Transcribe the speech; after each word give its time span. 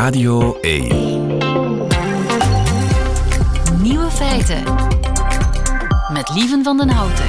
Radio 0.00 0.58
1. 0.60 0.88
Nieuwe 3.82 4.10
feiten. 4.10 4.62
Met 6.12 6.30
Lieven 6.34 6.64
van 6.64 6.76
den 6.76 6.88
Houten. 6.88 7.24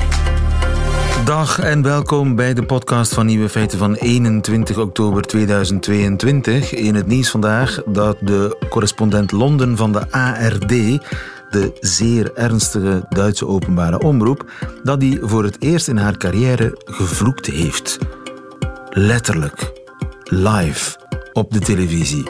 Dag 1.26 1.60
en 1.60 1.82
welkom 1.82 2.36
bij 2.36 2.54
de 2.54 2.64
podcast 2.64 3.14
van 3.14 3.26
Nieuwe 3.26 3.50
Feiten 3.50 3.78
van 3.78 3.94
21 3.94 4.78
oktober 4.78 5.22
2022. 5.22 6.74
In 6.74 6.96
het 6.96 7.08
nieuws 7.08 7.30
vandaag 7.30 7.84
dat 7.86 8.18
de 8.20 8.58
correspondent 8.70 9.32
Londen 9.32 9.78
van 9.78 9.92
de 9.92 10.12
ARD, 10.12 10.70
de 11.50 11.78
zeer 11.80 12.34
ernstige 12.34 13.06
Duitse 13.10 13.48
openbare 13.48 14.00
omroep, 14.00 14.52
dat 14.84 15.00
die 15.00 15.20
voor 15.22 15.44
het 15.44 15.62
eerst 15.62 15.88
in 15.88 15.98
haar 15.98 16.18
carrière 16.18 16.82
gevloekt 16.86 17.46
heeft. 17.46 17.98
Letterlijk. 18.90 19.72
Live 20.24 21.01
op 21.34 21.52
de 21.52 21.60
televisie. 21.60 22.24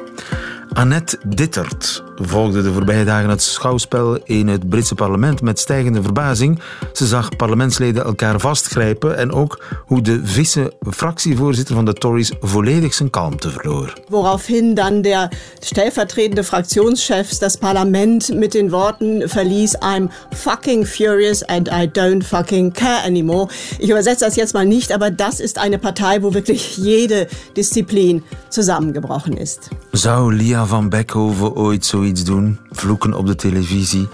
Annette 0.73 1.17
Dittert 1.27 2.10
volgde 2.15 2.61
de 2.61 2.71
voorbije 2.71 3.05
dagen 3.05 3.29
het 3.29 3.41
schouwspel 3.41 4.20
in 4.23 4.47
het 4.47 4.70
Britse 4.70 4.95
parlement 4.95 5.41
met 5.41 5.59
stijgende 5.59 6.01
verbazing. 6.01 6.59
Ze 6.93 7.07
zag 7.07 7.35
parlementsleden 7.35 8.03
elkaar 8.03 8.39
vastgrijpen 8.39 9.17
en 9.17 9.31
ook 9.31 9.63
hoe 9.85 10.01
de 10.01 10.21
vice-fractievoorzitter 10.23 11.75
van 11.75 11.85
de 11.85 11.93
Tories 11.93 12.31
volledig 12.41 12.93
zijn 12.93 13.09
kalmte 13.09 13.49
verloor. 13.49 13.93
Woraufhin 14.09 14.73
dann 14.73 15.01
der 15.01 15.29
stellvertretende 15.59 16.43
Fraktionschef 16.43 17.37
das 17.37 17.57
Parlament 17.57 18.34
mit 18.34 18.53
den 18.53 18.71
Worten 18.71 19.29
verließ, 19.29 19.77
I'm 19.77 20.09
fucking 20.31 20.87
furious 20.87 21.43
and 21.43 21.67
I 21.67 21.89
don't 21.99 22.23
fucking 22.23 22.73
care 22.73 23.03
anymore. 23.05 23.48
Ich 23.79 23.89
übersetze 23.89 24.25
das 24.25 24.35
jetzt 24.35 24.53
mal 24.53 24.65
nicht, 24.65 24.91
aber 24.91 25.12
das 25.12 25.39
ist 25.39 25.57
eine 25.57 25.77
Partei, 25.77 26.21
wo 26.21 26.34
wirklich 26.34 26.77
jede 26.77 27.27
Disziplin 27.55 28.23
zusammengebrochen 28.49 29.37
ist. 29.37 29.70
Zou 29.93 30.29
Lia 30.29 30.70
van 30.70 30.89
Beckhoven 30.89 31.57
ooit 31.57 31.84
zoiets 32.02 32.23
doen? 32.23 32.60
Vloeken 32.70 33.13
op 33.13 33.27
de 33.27 33.35
televisie? 33.35 34.07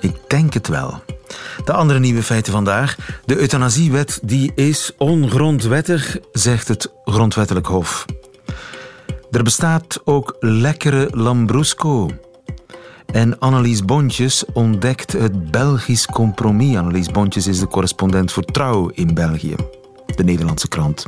Ik 0.00 0.16
denk 0.28 0.54
het 0.54 0.68
wel. 0.68 1.02
De 1.64 1.72
andere 1.72 1.98
nieuwe 1.98 2.22
feiten 2.22 2.52
vandaag. 2.52 2.96
De 3.24 3.36
euthanasiewet 3.36 4.20
die 4.22 4.52
is 4.54 4.92
ongrondwettig, 4.98 6.18
zegt 6.32 6.68
het 6.68 6.92
Grondwettelijk 7.04 7.66
Hof. 7.66 8.04
Er 9.30 9.42
bestaat 9.42 10.00
ook 10.04 10.36
lekkere 10.40 11.08
Lambrusco. 11.10 12.10
En 13.06 13.38
Annelies 13.38 13.84
Bontjes 13.84 14.44
ontdekt 14.52 15.12
het 15.12 15.50
Belgisch 15.50 16.06
compromis. 16.06 16.76
Annelies 16.76 17.10
Bontjes 17.10 17.46
is 17.46 17.58
de 17.58 17.68
correspondent 17.68 18.32
voor 18.32 18.44
Trouw 18.44 18.88
in 18.88 19.14
België, 19.14 19.54
de 20.16 20.24
Nederlandse 20.24 20.68
krant. 20.68 21.04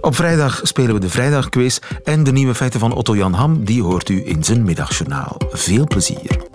Op 0.00 0.14
vrijdag 0.14 0.60
spelen 0.62 0.94
we 0.94 1.00
de 1.00 1.08
Vrijdagquiz 1.08 1.78
en 2.04 2.24
de 2.24 2.32
nieuwe 2.32 2.54
feiten 2.54 2.80
van 2.80 2.92
Otto 2.92 3.16
Jan 3.16 3.32
Ham, 3.32 3.64
die 3.64 3.82
hoort 3.82 4.08
u 4.08 4.22
in 4.26 4.44
zijn 4.44 4.62
middagjournaal. 4.62 5.36
Veel 5.50 5.86
plezier. 5.86 6.48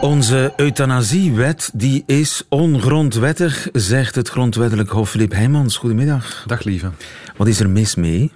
Onze 0.00 0.52
euthanasiewet 0.56 1.70
die 1.74 2.02
is 2.06 2.42
ongrondwettig, 2.48 3.68
zegt 3.72 4.14
het 4.14 4.28
grondwettelijk 4.28 4.90
Hof 4.90 5.10
Filip 5.10 5.32
Heijmans. 5.32 5.76
Goedemiddag. 5.76 6.44
Dag 6.46 6.64
lieve. 6.64 6.90
Wat 7.36 7.46
is 7.46 7.60
er 7.60 7.70
mis 7.70 7.94
mee 7.94 8.32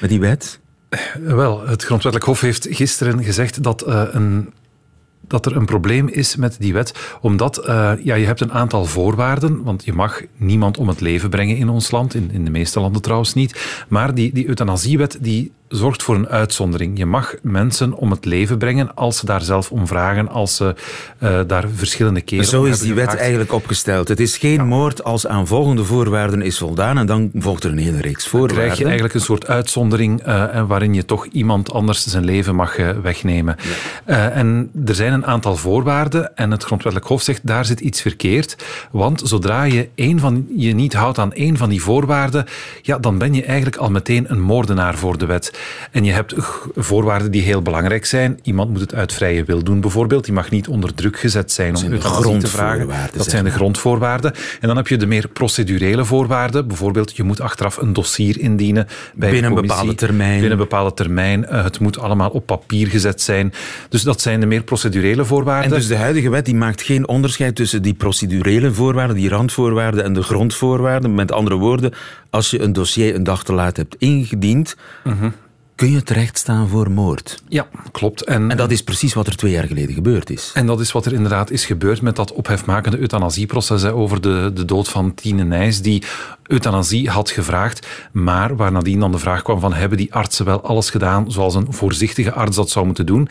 met 0.00 0.10
die 0.10 0.20
wet? 0.20 0.58
Wel, 1.20 1.66
het 1.66 1.84
grondwettelijk 1.84 2.24
Hof 2.24 2.40
heeft 2.40 2.66
gisteren 2.70 3.24
gezegd 3.24 3.62
dat 3.62 3.88
uh, 3.88 4.02
een 4.10 4.52
dat 5.26 5.46
er 5.46 5.56
een 5.56 5.64
probleem 5.64 6.08
is 6.08 6.36
met 6.36 6.56
die 6.58 6.72
wet, 6.72 7.18
omdat 7.20 7.58
uh, 7.68 7.92
ja, 8.02 8.14
je 8.14 8.26
hebt 8.26 8.40
een 8.40 8.52
aantal 8.52 8.84
voorwaarden, 8.84 9.62
want 9.62 9.84
je 9.84 9.92
mag 9.92 10.22
niemand 10.36 10.78
om 10.78 10.88
het 10.88 11.00
leven 11.00 11.30
brengen 11.30 11.56
in 11.56 11.68
ons 11.68 11.90
land, 11.90 12.14
in, 12.14 12.30
in 12.32 12.44
de 12.44 12.50
meeste 12.50 12.80
landen 12.80 13.02
trouwens 13.02 13.34
niet, 13.34 13.84
maar 13.88 14.14
die, 14.14 14.32
die 14.32 14.48
euthanasiewet 14.48 15.18
die 15.20 15.52
zorgt 15.68 16.02
voor 16.02 16.14
een 16.14 16.28
uitzondering. 16.28 16.98
Je 16.98 17.06
mag 17.06 17.34
mensen 17.42 17.92
om 17.92 18.10
het 18.10 18.24
leven 18.24 18.58
brengen 18.58 18.94
als 18.94 19.18
ze 19.18 19.26
daar 19.26 19.42
zelf 19.42 19.70
om 19.70 19.86
vragen, 19.86 20.28
als 20.28 20.56
ze 20.56 20.74
uh, 21.22 21.40
daar 21.46 21.64
verschillende 21.74 22.20
keren 22.20 22.44
Zo 22.44 22.64
is 22.64 22.78
die 22.78 22.94
wet 22.94 23.14
eigenlijk 23.14 23.52
opgesteld. 23.52 24.08
Het 24.08 24.20
is 24.20 24.36
geen 24.36 24.52
ja. 24.52 24.64
moord 24.64 25.04
als 25.04 25.26
aan 25.26 25.46
volgende 25.46 25.84
voorwaarden 25.84 26.42
is 26.42 26.58
voldaan 26.58 26.98
en 26.98 27.06
dan 27.06 27.30
volgt 27.34 27.64
er 27.64 27.70
een 27.70 27.78
hele 27.78 28.00
reeks 28.00 28.26
voorwaarden. 28.26 28.56
Dan 28.56 28.64
krijg 28.64 28.78
je 28.78 28.84
eigenlijk 28.84 29.14
een 29.14 29.20
soort 29.20 29.46
uitzondering 29.46 30.26
uh, 30.26 30.62
waarin 30.66 30.94
je 30.94 31.04
toch 31.04 31.26
iemand 31.26 31.72
anders 31.72 32.06
zijn 32.06 32.24
leven 32.24 32.54
mag 32.54 32.78
uh, 32.78 32.90
wegnemen. 33.02 33.56
Ja. 34.06 34.30
en 34.30 34.70
er 34.86 34.94
zijn 34.94 35.12
een 35.12 35.26
aantal 35.26 35.56
voorwaarden 35.56 36.36
en 36.36 36.50
het 36.50 36.64
grondwettelijk 36.64 37.10
hof 37.10 37.22
zegt 37.22 37.46
daar 37.46 37.64
zit 37.64 37.80
iets 37.80 38.00
verkeerd, 38.00 38.56
want 38.90 39.22
zodra 39.24 39.62
je, 39.62 39.88
een 39.94 40.20
van, 40.20 40.46
je 40.56 40.74
niet 40.74 40.94
houdt 40.94 41.18
aan 41.18 41.32
één 41.32 41.56
van 41.56 41.68
die 41.68 41.82
voorwaarden, 41.82 42.44
ja, 42.82 42.98
dan 42.98 43.18
ben 43.18 43.34
je 43.34 43.44
eigenlijk 43.44 43.76
al 43.76 43.90
meteen 43.90 44.24
een 44.28 44.40
moordenaar 44.40 44.96
voor 44.96 45.18
de 45.18 45.26
wet. 45.26 45.54
En 45.90 46.04
je 46.04 46.12
hebt 46.12 46.34
voorwaarden 46.74 47.30
die 47.30 47.42
heel 47.42 47.62
belangrijk 47.62 48.04
zijn. 48.04 48.38
Iemand 48.42 48.70
moet 48.70 48.80
het 48.80 48.94
uit 48.94 49.12
vrije 49.12 49.44
wil 49.44 49.62
doen, 49.62 49.80
bijvoorbeeld. 49.80 50.24
Die 50.24 50.34
mag 50.34 50.50
niet 50.50 50.68
onder 50.68 50.94
druk 50.94 51.18
gezet 51.18 51.52
zijn 51.52 51.76
om 51.76 51.92
euthanasie 51.92 52.38
te 52.38 52.46
vragen. 52.46 52.88
Dat 53.16 53.30
zijn 53.30 53.44
de 53.44 53.50
grondvoorwaarden. 53.50 54.32
En 54.60 54.68
dan 54.68 54.76
heb 54.76 54.88
je 54.88 54.96
de 54.96 55.06
meer 55.06 55.28
procedurele 55.28 56.04
voorwaarden. 56.04 56.66
Bijvoorbeeld, 56.68 57.16
je 57.16 57.22
moet 57.22 57.40
achteraf 57.40 57.76
een 57.76 57.92
dossier 57.92 58.40
indienen 58.40 58.86
bij 59.14 59.30
binnen 59.30 59.50
een 59.50 59.60
bepaalde 59.60 59.94
termijn. 59.94 60.32
Binnen 60.32 60.50
een 60.50 60.56
bepaalde 60.56 60.94
termijn. 60.94 61.44
Het 61.44 61.80
moet 61.80 61.98
allemaal 61.98 62.30
op 62.30 62.46
papier 62.46 62.86
gezet 62.86 63.22
zijn. 63.22 63.52
Dus 63.88 64.02
dat 64.02 64.20
zijn 64.20 64.40
de 64.40 64.46
meer 64.46 64.62
procedurele 64.62 65.24
voorwaarden. 65.24 65.70
En 65.70 65.76
dus 65.76 65.86
de 65.86 65.96
huidige 65.96 66.30
wet 66.30 66.44
die 66.44 66.54
maakt 66.54 66.82
geen 66.82 67.08
onderscheid 67.08 67.54
tussen 67.54 67.82
die 67.82 67.94
procedurele 67.94 68.72
voorwaarden, 68.72 69.16
die 69.16 69.28
randvoorwaarden 69.28 70.04
en 70.04 70.12
de 70.12 70.22
grondvoorwaarden. 70.22 71.14
Met 71.14 71.32
andere 71.32 71.56
woorden, 71.56 71.92
als 72.30 72.50
je 72.50 72.60
een 72.60 72.72
dossier 72.72 73.14
een 73.14 73.24
dag 73.24 73.44
te 73.44 73.52
laat 73.52 73.76
hebt 73.76 73.96
ingediend, 73.98 74.76
-huh 75.02 75.32
kun 75.76 75.90
je 75.90 76.02
terechtstaan 76.02 76.68
voor 76.68 76.90
moord. 76.90 77.42
Ja, 77.48 77.68
klopt. 77.92 78.22
En, 78.22 78.50
en, 78.50 78.56
dat 78.56 78.70
is 78.70 78.82
precies 78.82 79.14
wat 79.14 79.26
er 79.26 79.36
twee 79.36 79.52
jaar 79.52 79.66
geleden 79.66 79.94
gebeurd 79.94 80.30
is. 80.30 80.50
En 80.54 80.66
dat 80.66 80.80
is 80.80 80.92
wat 80.92 81.06
er 81.06 81.12
inderdaad 81.12 81.50
is 81.50 81.66
gebeurd 81.66 82.02
met 82.02 82.16
dat 82.16 82.32
ophefmakende 82.32 82.98
euthanasieproces 82.98 83.82
hè, 83.82 83.92
over 83.92 84.20
de, 84.20 84.50
de 84.54 84.64
dood 84.64 84.88
van 84.88 85.14
Tine 85.14 85.44
Nijs, 85.44 85.82
die 85.82 86.02
euthanasie 86.42 87.10
had 87.10 87.30
gevraagd, 87.30 87.86
maar 88.12 88.56
waar 88.56 88.72
nadien 88.72 89.00
dan 89.00 89.12
de 89.12 89.18
vraag 89.18 89.42
kwam 89.42 89.60
van 89.60 89.74
hebben 89.74 89.98
die 89.98 90.14
artsen 90.14 90.44
wel 90.44 90.62
alles 90.62 90.90
gedaan 90.90 91.30
zoals 91.32 91.54
een 91.54 91.72
voorzichtige 91.72 92.32
arts 92.32 92.56
dat 92.56 92.70
zou 92.70 92.86
moeten 92.86 93.06
doen. 93.06 93.28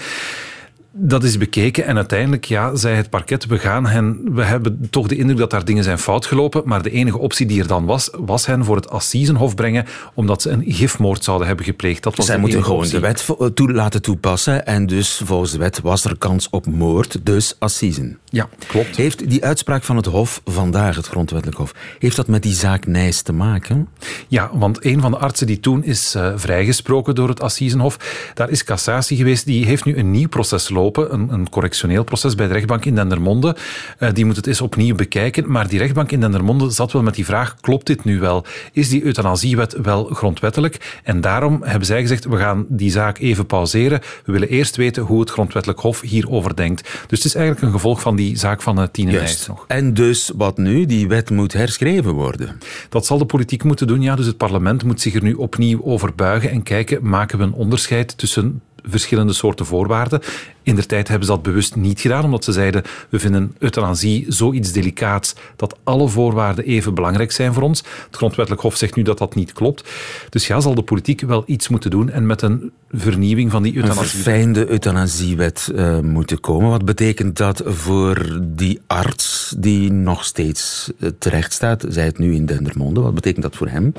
Dat 0.97 1.23
is 1.23 1.37
bekeken 1.37 1.85
en 1.85 1.95
uiteindelijk 1.95 2.45
ja, 2.45 2.75
zei 2.75 2.95
het 2.95 3.09
parket, 3.09 3.45
we 3.45 3.57
gaan 3.59 3.85
hen, 3.85 4.21
we 4.33 4.43
hebben 4.43 4.87
toch 4.89 5.07
de 5.07 5.15
indruk 5.15 5.37
dat 5.37 5.49
daar 5.49 5.65
dingen 5.65 5.83
zijn 5.83 5.97
fout 5.97 6.25
gelopen, 6.25 6.61
maar 6.65 6.81
de 6.81 6.89
enige 6.91 7.17
optie 7.17 7.45
die 7.45 7.61
er 7.61 7.67
dan 7.67 7.85
was, 7.85 8.09
was 8.11 8.45
hen 8.45 8.65
voor 8.65 8.75
het 8.75 8.89
Assisenhof 8.89 9.55
brengen, 9.55 9.85
omdat 10.13 10.41
ze 10.41 10.49
een 10.49 10.63
gifmoord 10.67 11.23
zouden 11.23 11.47
hebben 11.47 11.65
gepleegd. 11.65 12.03
Dat 12.03 12.15
was 12.15 12.25
Zij 12.25 12.37
moeten 12.37 12.63
gewoon 12.63 12.77
optie. 12.77 12.93
de 12.93 12.99
wet 12.99 13.27
toe 13.53 13.71
laten 13.71 14.01
toepassen 14.01 14.65
en 14.65 14.85
dus 14.85 15.21
volgens 15.25 15.51
de 15.51 15.57
wet 15.57 15.81
was 15.81 16.05
er 16.05 16.17
kans 16.17 16.49
op 16.49 16.65
moord, 16.65 17.17
dus 17.23 17.55
Assisen. 17.59 18.17
Ja, 18.35 18.49
klopt. 18.67 18.95
Heeft 18.95 19.29
die 19.29 19.45
uitspraak 19.45 19.83
van 19.83 19.95
het 19.95 20.05
Hof 20.05 20.41
vandaag, 20.45 20.95
het 20.95 21.07
Grondwettelijk 21.07 21.57
Hof, 21.57 21.73
heeft 21.99 22.15
dat 22.15 22.27
met 22.27 22.43
die 22.43 22.53
zaak 22.53 22.87
Nijs 22.87 23.21
te 23.21 23.33
maken? 23.33 23.87
Ja, 24.27 24.49
want 24.53 24.85
een 24.85 25.01
van 25.01 25.11
de 25.11 25.17
artsen 25.17 25.47
die 25.47 25.59
toen 25.59 25.83
is 25.83 26.15
uh, 26.15 26.33
vrijgesproken 26.35 27.15
door 27.15 27.29
het 27.29 27.41
Assisenhof, 27.41 27.97
daar 28.33 28.49
is 28.49 28.63
cassatie 28.63 29.17
geweest, 29.17 29.45
die 29.45 29.65
heeft 29.65 29.85
nu 29.85 29.97
een 29.97 30.11
nieuw 30.11 30.27
proces 30.27 30.69
lopen 30.69 31.13
een, 31.13 31.33
een, 31.33 31.49
correctioneel 31.49 32.03
proces 32.03 32.35
bij 32.35 32.47
de 32.47 32.53
rechtbank 32.53 32.85
in 32.85 32.95
Dendermonde. 32.95 33.55
Uh, 33.99 34.09
die 34.13 34.25
moet 34.25 34.35
het 34.35 34.47
eens 34.47 34.61
opnieuw 34.61 34.95
bekijken. 34.95 35.51
Maar 35.51 35.67
die 35.67 35.79
rechtbank 35.79 36.11
in 36.11 36.19
Dendermonde 36.19 36.69
zat 36.69 36.91
wel 36.91 37.03
met 37.03 37.15
die 37.15 37.25
vraag, 37.25 37.55
klopt 37.61 37.87
dit 37.87 38.03
nu 38.03 38.19
wel? 38.19 38.45
Is 38.71 38.89
die 38.89 39.03
euthanasiewet 39.03 39.75
wel 39.81 40.05
grondwettelijk? 40.05 40.99
En 41.03 41.21
daarom 41.21 41.63
hebben 41.63 41.85
zij 41.85 42.01
gezegd, 42.01 42.25
we 42.25 42.37
gaan 42.37 42.65
die 42.69 42.91
zaak 42.91 43.19
even 43.19 43.45
pauzeren. 43.45 43.99
We 44.25 44.31
willen 44.31 44.49
eerst 44.49 44.75
weten 44.75 45.03
hoe 45.03 45.19
het 45.19 45.29
grondwettelijk 45.29 45.79
hof 45.79 46.01
hierover 46.01 46.55
denkt. 46.55 46.81
Dus 47.07 47.17
het 47.17 47.27
is 47.27 47.35
eigenlijk 47.35 47.65
een 47.65 47.71
gevolg 47.71 48.01
van 48.01 48.15
die 48.15 48.24
zaak 48.33 48.61
van 48.61 48.91
Tine 48.91 49.11
Nijs 49.11 49.47
nog. 49.47 49.65
En 49.67 49.93
dus 49.93 50.31
wat 50.35 50.57
nu? 50.57 50.85
Die 50.85 51.07
wet 51.07 51.29
moet 51.29 51.53
herschreven 51.53 52.13
worden? 52.13 52.59
Dat 52.89 53.05
zal 53.05 53.17
de 53.17 53.25
politiek 53.25 53.63
moeten 53.63 53.87
doen, 53.87 54.01
ja. 54.01 54.15
Dus 54.15 54.25
het 54.25 54.37
parlement 54.37 54.83
moet 54.83 55.01
zich 55.01 55.13
er 55.13 55.23
nu 55.23 55.33
opnieuw 55.33 55.83
over 55.83 56.15
buigen 56.15 56.51
en 56.51 56.63
kijken, 56.63 57.09
maken 57.09 57.37
we 57.37 57.43
een 57.43 57.53
onderscheid 57.53 58.17
tussen 58.17 58.61
verschillende 58.83 59.33
soorten 59.33 59.65
voorwaarden. 59.65 60.21
In 60.65 60.75
de 60.75 60.85
tijd 60.85 61.07
hebben 61.07 61.27
ze 61.27 61.33
dat 61.33 61.43
bewust 61.43 61.75
niet 61.75 61.99
gedaan, 61.99 62.23
omdat 62.23 62.43
ze 62.43 62.51
zeiden 62.51 62.83
we 63.09 63.19
vinden 63.19 63.55
euthanasie 63.59 64.25
zoiets 64.27 64.71
delicaats 64.71 65.35
dat 65.55 65.77
alle 65.83 66.07
voorwaarden 66.07 66.65
even 66.65 66.93
belangrijk 66.93 67.31
zijn 67.31 67.53
voor 67.53 67.63
ons. 67.63 67.83
Het 68.05 68.15
Grondwettelijk 68.15 68.61
Hof 68.61 68.75
zegt 68.75 68.95
nu 68.95 69.03
dat 69.03 69.17
dat 69.17 69.35
niet 69.35 69.53
klopt. 69.53 69.89
Dus 70.29 70.47
ja, 70.47 70.59
zal 70.59 70.75
de 70.75 70.81
politiek 70.81 71.21
wel 71.21 71.43
iets 71.45 71.67
moeten 71.67 71.89
doen 71.89 72.09
en 72.09 72.25
met 72.25 72.41
een 72.41 72.71
vernieuwing 72.91 73.51
van 73.51 73.63
die 73.63 73.75
euthanasie. 73.75 74.03
Een 74.03 74.09
verfijnde 74.09 74.69
euthanasiewet 74.69 75.71
uh, 75.75 75.99
moeten 75.99 76.39
komen. 76.39 76.69
Wat 76.69 76.85
betekent 76.85 77.37
dat 77.37 77.61
voor 77.65 78.39
die 78.41 78.79
arts 78.87 79.55
die 79.57 79.91
nog 79.91 80.23
steeds 80.23 80.91
terecht 81.19 81.53
staat, 81.53 81.85
zij 81.89 82.05
het 82.05 82.17
nu 82.17 82.35
in 82.35 82.45
Dendermonde, 82.45 83.01
wat 83.01 83.13
betekent 83.13 83.43
dat 83.43 83.55
voor 83.55 83.67
hem? 83.67 83.93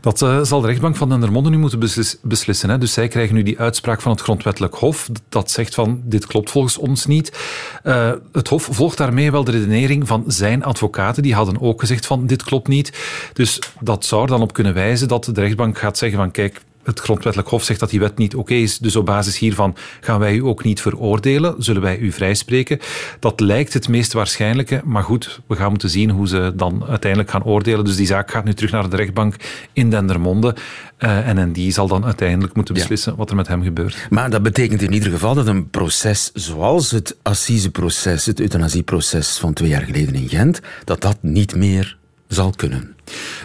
Dat 0.00 0.20
uh, 0.20 0.42
zal 0.42 0.60
de 0.60 0.66
rechtbank 0.66 0.96
van 0.96 1.08
Dendermonde 1.08 1.50
nu 1.50 1.58
moeten 1.58 1.78
beslis, 1.78 2.16
beslissen. 2.22 2.70
Hè. 2.70 2.78
Dus 2.78 2.92
zij 2.92 3.08
krijgen 3.08 3.34
nu 3.34 3.42
die 3.42 3.58
uitspraak 3.58 4.00
van 4.00 4.12
het 4.12 4.20
grondwettelijk 4.20 4.74
hof 4.74 5.08
dat 5.28 5.50
zegt 5.50 5.74
van 5.74 6.02
dit 6.10 6.26
klopt 6.26 6.50
volgens 6.50 6.78
ons 6.78 7.06
niet. 7.06 7.38
Uh, 7.84 8.12
het 8.32 8.48
hof 8.48 8.68
volgt 8.70 8.98
daarmee 8.98 9.30
wel 9.30 9.44
de 9.44 9.50
redenering 9.50 10.06
van 10.06 10.24
zijn 10.26 10.64
advocaten. 10.64 11.22
Die 11.22 11.34
hadden 11.34 11.60
ook 11.60 11.80
gezegd 11.80 12.06
van 12.06 12.26
dit 12.26 12.42
klopt 12.42 12.68
niet. 12.68 12.92
Dus 13.32 13.58
dat 13.80 14.04
zou 14.04 14.22
er 14.22 14.28
dan 14.28 14.42
op 14.42 14.52
kunnen 14.52 14.74
wijzen 14.74 15.08
dat 15.08 15.24
de 15.24 15.40
rechtbank 15.40 15.78
gaat 15.78 15.98
zeggen 15.98 16.18
van 16.18 16.30
kijk, 16.30 16.60
het 16.82 17.00
grondwettelijk 17.00 17.50
hof 17.50 17.64
zegt 17.64 17.80
dat 17.80 17.90
die 17.90 18.00
wet 18.00 18.18
niet 18.18 18.34
oké 18.34 18.54
is. 18.54 18.78
Dus 18.78 18.96
op 18.96 19.06
basis 19.06 19.38
hiervan 19.38 19.76
gaan 20.00 20.18
wij 20.18 20.34
u 20.34 20.44
ook 20.44 20.64
niet 20.64 20.80
veroordelen. 20.80 21.54
Zullen 21.58 21.82
wij 21.82 21.98
u 21.98 22.12
vrijspreken? 22.12 22.78
Dat 23.18 23.40
lijkt 23.40 23.72
het 23.72 23.88
meest 23.88 24.12
waarschijnlijke. 24.12 24.80
Maar 24.84 25.02
goed, 25.02 25.40
we 25.46 25.56
gaan 25.56 25.70
moeten 25.70 25.90
zien 25.90 26.10
hoe 26.10 26.28
ze 26.28 26.52
dan 26.56 26.84
uiteindelijk 26.88 27.30
gaan 27.30 27.44
oordelen. 27.44 27.84
Dus 27.84 27.96
die 27.96 28.06
zaak 28.06 28.30
gaat 28.30 28.44
nu 28.44 28.54
terug 28.54 28.70
naar 28.70 28.90
de 28.90 28.96
rechtbank 28.96 29.34
in 29.72 29.90
Dendermonde. 29.90 30.56
Uh, 30.98 31.28
en, 31.28 31.52
die 31.52 31.72
zal 31.72 31.88
dan 31.88 32.04
uiteindelijk 32.04 32.54
moeten 32.54 32.74
beslissen 32.74 33.16
wat 33.16 33.30
er 33.30 33.36
met 33.36 33.48
hem 33.48 33.62
gebeurt. 33.62 34.06
Maar 34.10 34.30
dat 34.30 34.42
betekent 34.42 34.82
in 34.82 34.92
ieder 34.92 35.10
geval 35.10 35.34
dat 35.34 35.46
een 35.46 35.70
proces 35.70 36.30
zoals 36.34 36.90
het 36.90 37.16
assiseproces, 37.22 38.26
het 38.26 38.40
euthanasieproces 38.40 39.38
van 39.38 39.52
twee 39.52 39.68
jaar 39.68 39.82
geleden 39.82 40.14
in 40.14 40.28
Gent, 40.28 40.60
dat 40.84 41.00
dat 41.00 41.18
niet 41.20 41.54
meer 41.54 41.98
zal 42.28 42.52
kunnen. 42.56 42.94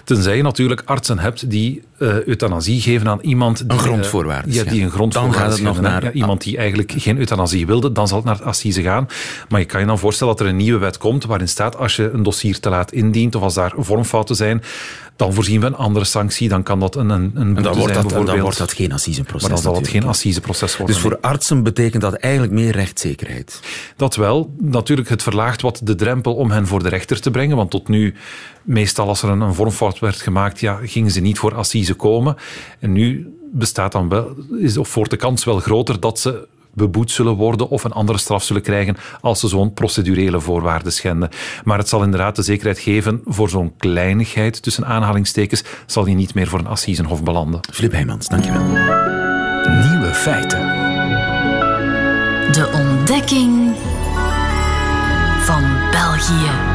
Tenzij 0.03 0.37
je 0.37 0.43
natuurlijk 0.43 0.81
artsen 0.85 1.19
hebt 1.19 1.49
die 1.49 1.83
uh, 1.99 2.23
euthanasie 2.23 2.81
geven 2.81 3.07
aan 3.07 3.19
iemand... 3.21 3.57
Die, 3.57 3.67
een 3.69 3.79
grondvoorwaarde. 3.79 4.49
Uh, 4.49 4.55
ja, 4.55 4.63
die 4.63 4.83
een 4.83 4.91
grondvoorwaarde 4.91 5.37
Dan 5.37 5.47
gaat 5.47 5.53
het 5.57 5.63
nog 5.63 5.81
naar... 5.81 6.03
Ja, 6.03 6.11
iemand 6.11 6.43
die 6.43 6.57
eigenlijk 6.57 6.93
geen 6.97 7.17
euthanasie 7.17 7.65
wilde, 7.65 7.91
dan 7.91 8.07
zal 8.07 8.17
het 8.17 8.25
naar 8.25 8.43
assise 8.43 8.81
gaan. 8.81 9.07
Maar 9.49 9.59
je 9.59 9.65
kan 9.65 9.79
je 9.79 9.85
dan 9.85 9.99
voorstellen 9.99 10.35
dat 10.35 10.45
er 10.45 10.51
een 10.51 10.57
nieuwe 10.57 10.79
wet 10.79 10.97
komt 10.97 11.25
waarin 11.25 11.47
staat 11.47 11.77
als 11.77 11.95
je 11.95 12.09
een 12.09 12.23
dossier 12.23 12.59
te 12.59 12.69
laat 12.69 12.91
indient 12.91 13.35
of 13.35 13.41
als 13.41 13.53
daar 13.53 13.73
vormfouten 13.77 14.35
zijn, 14.35 14.63
dan 15.15 15.33
voorzien 15.33 15.59
we 15.59 15.65
een 15.65 15.75
andere 15.75 16.05
sanctie. 16.05 16.49
Dan 16.49 16.63
kan 16.63 16.79
dat 16.79 16.95
een, 16.95 17.09
een, 17.09 17.31
een 17.35 17.57
en 17.57 17.63
dan 17.63 17.77
wordt 17.77 17.93
dat, 17.93 18.09
dan 18.09 18.39
wordt 18.39 18.57
dat 18.57 18.73
geen 18.73 18.91
assiseproces. 18.91 19.41
Maar 19.41 19.51
dan 19.51 19.71
zal 19.71 19.75
het 19.75 19.87
geen 19.87 20.05
assiseproces 20.05 20.77
worden. 20.77 20.95
Dus 20.95 21.03
voor 21.03 21.17
artsen 21.21 21.63
betekent 21.63 22.01
dat 22.01 22.13
eigenlijk 22.13 22.53
meer 22.53 22.71
rechtszekerheid? 22.71 23.59
Dat 23.95 24.15
wel. 24.15 24.53
Natuurlijk, 24.59 25.09
het 25.09 25.23
verlaagt 25.23 25.61
wat 25.61 25.81
de 25.83 25.95
drempel 25.95 26.35
om 26.35 26.51
hen 26.51 26.67
voor 26.67 26.83
de 26.83 26.89
rechter 26.89 27.21
te 27.21 27.31
brengen. 27.31 27.55
Want 27.55 27.71
tot 27.71 27.87
nu, 27.87 28.15
meestal 28.63 29.07
als 29.07 29.21
er 29.21 29.29
een, 29.29 29.41
een 29.41 29.53
vormfout 29.55 29.99
werd 29.99 30.21
gemaakt, 30.21 30.59
ja, 30.59 30.79
gingen 30.83 31.11
ze 31.11 31.19
niet 31.19 31.39
voor 31.39 31.55
assise 31.55 31.93
komen. 31.93 32.35
En 32.79 32.91
nu 32.91 33.37
bestaat 33.51 33.91
dan 33.91 34.09
wel, 34.09 34.35
is, 34.59 34.77
of 34.77 34.93
wordt 34.93 35.11
de 35.11 35.17
kans 35.17 35.43
wel 35.43 35.59
groter 35.59 35.99
dat 35.99 36.19
ze 36.19 36.47
beboet 36.75 37.11
zullen 37.11 37.33
worden 37.33 37.69
of 37.69 37.83
een 37.83 37.91
andere 37.91 38.17
straf 38.17 38.43
zullen 38.43 38.61
krijgen 38.61 38.97
als 39.21 39.39
ze 39.39 39.47
zo'n 39.47 39.73
procedurele 39.73 40.39
voorwaarden 40.39 40.93
schenden. 40.93 41.29
Maar 41.63 41.77
het 41.77 41.89
zal 41.89 42.03
inderdaad 42.03 42.35
de 42.35 42.41
zekerheid 42.41 42.79
geven 42.79 43.21
voor 43.25 43.49
zo'n 43.49 43.73
kleinigheid, 43.77 44.61
tussen 44.61 44.85
aanhalingstekens, 44.85 45.63
zal 45.85 46.03
die 46.03 46.15
niet 46.15 46.33
meer 46.33 46.47
voor 46.47 46.59
een 46.59 46.67
assisenhof 46.67 47.23
belanden. 47.23 47.59
Flip 47.71 47.91
Heijmans, 47.91 48.27
dankjewel. 48.27 48.63
Nieuwe 49.89 50.11
feiten. 50.13 50.59
De 52.51 52.69
ontdekking 52.73 53.75
van 55.45 55.63
België. 55.91 56.74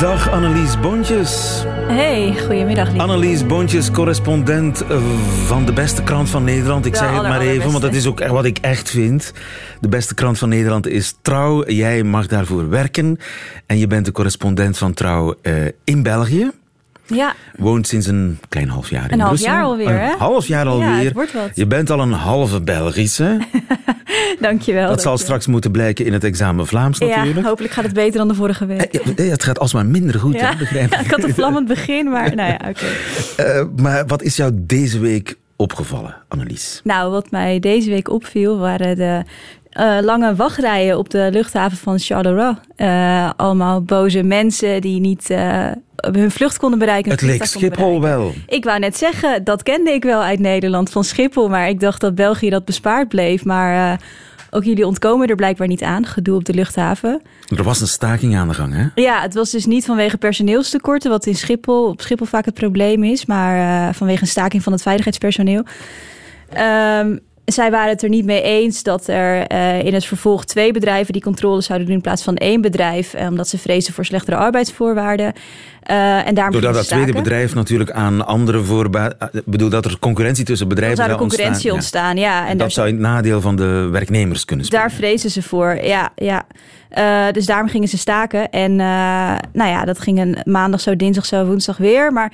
Dag 0.00 0.30
Annelies 0.30 0.80
Bontjes. 0.80 1.62
Hey, 1.88 2.34
goedemiddag. 2.40 2.96
Annelies 2.96 3.46
Bontjes, 3.46 3.90
correspondent 3.90 4.84
van 5.44 5.66
de 5.66 5.72
beste 5.72 6.02
krant 6.02 6.30
van 6.30 6.44
Nederland. 6.44 6.86
Ik 6.86 6.94
zeg 6.94 7.12
het 7.12 7.22
maar 7.22 7.40
even, 7.40 7.70
want 7.70 7.82
dat 7.82 7.94
is 7.94 8.06
ook 8.06 8.26
wat 8.26 8.44
ik 8.44 8.58
echt 8.58 8.90
vind. 8.90 9.32
De 9.80 9.88
beste 9.88 10.14
krant 10.14 10.38
van 10.38 10.48
Nederland 10.48 10.86
is 10.86 11.18
Trouw. 11.22 11.64
Jij 11.66 12.02
mag 12.02 12.26
daarvoor 12.26 12.68
werken. 12.68 13.16
En 13.66 13.78
je 13.78 13.86
bent 13.86 14.04
de 14.04 14.12
correspondent 14.12 14.78
van 14.78 14.94
Trouw 14.94 15.34
uh, 15.42 15.54
in 15.84 16.02
België. 16.02 16.50
Ja. 17.14 17.34
Woont 17.56 17.86
sinds 17.86 18.06
een 18.06 18.38
klein 18.48 18.68
half 18.68 18.90
jaar 18.90 19.12
in 19.12 19.20
een 19.20 19.26
Brussel. 19.26 19.48
Een 19.48 19.54
half 19.54 19.78
jaar 19.78 19.88
alweer, 19.88 20.00
hè? 20.00 20.12
Een 20.12 20.18
half 20.18 20.46
jaar 20.46 20.66
alweer. 20.66 20.88
Ja, 20.88 21.04
het 21.04 21.12
wordt 21.12 21.32
wat. 21.32 21.50
Je 21.54 21.66
bent 21.66 21.90
al 21.90 22.00
een 22.00 22.12
halve 22.12 22.60
Belgische. 22.60 23.38
dankjewel. 24.40 24.88
Dat 24.88 25.02
zal 25.02 25.18
straks 25.18 25.46
moeten 25.46 25.70
blijken 25.70 26.04
in 26.04 26.12
het 26.12 26.24
examen 26.24 26.66
Vlaams 26.66 26.98
natuurlijk. 26.98 27.36
Ja, 27.36 27.42
hopelijk 27.42 27.72
gaat 27.72 27.84
het 27.84 27.94
beter 27.94 28.18
dan 28.18 28.28
de 28.28 28.34
vorige 28.34 28.66
week. 28.66 28.94
Eh, 28.94 29.26
ja, 29.26 29.32
het 29.32 29.42
gaat 29.42 29.58
alsmaar 29.58 29.86
minder 29.86 30.20
goed, 30.20 30.34
ja. 30.34 30.50
hè, 30.50 30.56
begrijp 30.58 30.92
ik. 30.94 31.00
ik 31.00 31.10
had 31.10 31.22
een 31.22 31.34
vlammend 31.34 31.68
begin, 31.68 32.10
maar 32.10 32.34
nou 32.34 32.48
ja, 32.50 32.68
oké. 32.68 32.86
Uh, 33.58 33.64
maar 33.84 34.06
wat 34.06 34.22
is 34.22 34.36
jou 34.36 34.52
deze 34.54 34.98
week 34.98 35.36
opgevallen, 35.56 36.16
Annelies? 36.28 36.80
Nou, 36.84 37.10
wat 37.10 37.30
mij 37.30 37.60
deze 37.60 37.90
week 37.90 38.10
opviel 38.10 38.58
waren 38.58 38.96
de 38.96 39.22
uh, 39.72 39.98
lange 40.00 40.34
wachtrijen 40.34 40.98
op 40.98 41.10
de 41.10 41.28
luchthaven 41.32 41.78
van 41.78 41.98
Charleroi. 41.98 42.56
Uh, 42.76 43.30
allemaal 43.36 43.82
boze 43.82 44.22
mensen 44.22 44.80
die 44.80 45.00
niet 45.00 45.30
uh, 45.30 45.66
hun 45.96 46.30
vlucht 46.30 46.58
konden 46.58 46.78
bereiken. 46.78 47.10
Het 47.10 47.22
leek 47.22 47.44
Schiphol 47.44 48.00
wel. 48.00 48.32
Ik 48.46 48.64
wou 48.64 48.78
net 48.78 48.96
zeggen, 48.96 49.44
dat 49.44 49.62
kende 49.62 49.90
ik 49.90 50.02
wel 50.02 50.22
uit 50.22 50.38
Nederland 50.38 50.90
van 50.90 51.04
Schiphol. 51.04 51.48
Maar 51.48 51.68
ik 51.68 51.80
dacht 51.80 52.00
dat 52.00 52.14
België 52.14 52.50
dat 52.50 52.64
bespaard 52.64 53.08
bleef. 53.08 53.44
Maar 53.44 54.00
ook 54.50 54.64
jullie 54.64 54.86
ontkomen 54.86 55.28
er 55.28 55.34
blijkbaar 55.34 55.66
niet 55.66 55.82
aan, 55.82 56.06
gedoe 56.06 56.36
op 56.36 56.44
de 56.44 56.54
luchthaven. 56.54 57.22
Er 57.56 57.62
was 57.62 57.80
een 57.80 57.86
staking 57.86 58.36
aan 58.36 58.48
de 58.48 58.54
gang, 58.54 58.74
hè? 58.74 59.02
Ja, 59.02 59.20
het 59.20 59.34
was 59.34 59.50
dus 59.50 59.66
niet 59.66 59.84
vanwege 59.84 60.16
personeelstekorten, 60.16 61.10
wat 61.10 61.26
in 61.26 61.34
Schiphol, 61.34 61.88
op 61.88 62.00
Schiphol 62.00 62.26
vaak 62.26 62.44
het 62.44 62.54
probleem 62.54 63.04
is, 63.04 63.26
maar 63.26 63.94
vanwege 63.94 64.20
een 64.20 64.26
staking 64.26 64.62
van 64.62 64.72
het 64.72 64.82
veiligheidspersoneel. 64.82 65.64
Um, 67.02 67.20
zij 67.52 67.70
waren 67.70 67.88
het 67.88 68.02
er 68.02 68.08
niet 68.08 68.24
mee 68.24 68.42
eens 68.42 68.82
dat 68.82 69.06
er 69.06 69.52
uh, 69.52 69.82
in 69.84 69.94
het 69.94 70.04
vervolg 70.04 70.44
twee 70.44 70.72
bedrijven 70.72 71.12
die 71.12 71.22
controle 71.22 71.60
zouden 71.60 71.86
doen 71.86 71.96
in 71.96 72.02
plaats 72.02 72.22
van 72.22 72.36
één 72.36 72.60
bedrijf, 72.60 73.14
uh, 73.14 73.26
omdat 73.26 73.48
ze 73.48 73.58
vrezen 73.58 73.94
voor 73.94 74.04
slechtere 74.04 74.36
arbeidsvoorwaarden. 74.36 75.32
Uh, 75.86 76.26
en 76.26 76.34
daarom 76.34 76.52
Doordat 76.52 76.74
dat 76.74 76.86
tweede 76.86 77.12
bedrijf 77.12 77.54
natuurlijk 77.54 77.90
aan 77.90 78.26
andere 78.26 78.62
voorwaarden. 78.62 79.30
bedoel 79.44 79.68
dat 79.68 79.84
er 79.84 79.98
concurrentie 79.98 80.44
tussen 80.44 80.68
bedrijven 80.68 80.96
zou, 80.96 81.08
zou 81.08 81.20
concurrentie 81.20 81.72
ontstaan. 81.72 82.16
ja. 82.16 82.48
En, 82.48 82.58
dat 82.58 82.72
zou 82.72 82.88
in 82.88 82.94
het 82.94 83.02
nadeel 83.02 83.40
van 83.40 83.56
de 83.56 83.88
werknemers 83.92 84.44
kunnen 84.44 84.66
spelen. 84.66 84.82
Daar 84.82 84.92
vrezen 84.92 85.30
ze 85.30 85.42
voor, 85.42 85.78
ja. 85.82 86.10
ja. 86.14 86.46
dus 87.32 87.46
daarom 87.46 87.68
gingen 87.68 87.88
ze 87.88 87.98
staken. 87.98 88.50
En 88.50 88.76
nou 88.76 89.70
ja, 89.70 89.84
dat 89.84 89.98
ging 89.98 90.18
een 90.18 90.38
maandag 90.44 90.80
zo, 90.80 90.96
dinsdag 90.96 91.26
zo, 91.26 91.46
woensdag 91.46 91.76
weer. 91.76 92.12
Maar 92.12 92.32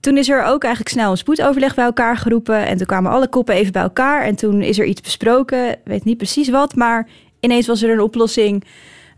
toen 0.00 0.16
is 0.16 0.28
er 0.28 0.44
ook 0.44 0.62
eigenlijk 0.62 0.94
snel 0.94 1.10
een 1.10 1.16
spoedoverleg 1.16 1.74
bij 1.74 1.84
elkaar 1.84 2.16
geroepen. 2.16 2.66
En 2.66 2.76
toen 2.76 2.86
kwamen 2.86 3.10
alle 3.10 3.28
koppen 3.28 3.54
even 3.54 3.72
bij 3.72 3.82
elkaar. 3.82 4.24
En 4.24 4.34
toen 4.34 4.62
is 4.62 4.78
er 4.78 4.84
iets 4.84 5.00
besproken. 5.00 5.70
Ik 5.70 5.78
weet 5.84 6.04
niet 6.04 6.16
precies 6.16 6.48
wat, 6.48 6.74
maar 6.74 7.08
ineens 7.40 7.66
was 7.66 7.82
er 7.82 7.90
een 7.90 8.00
oplossing. 8.00 8.64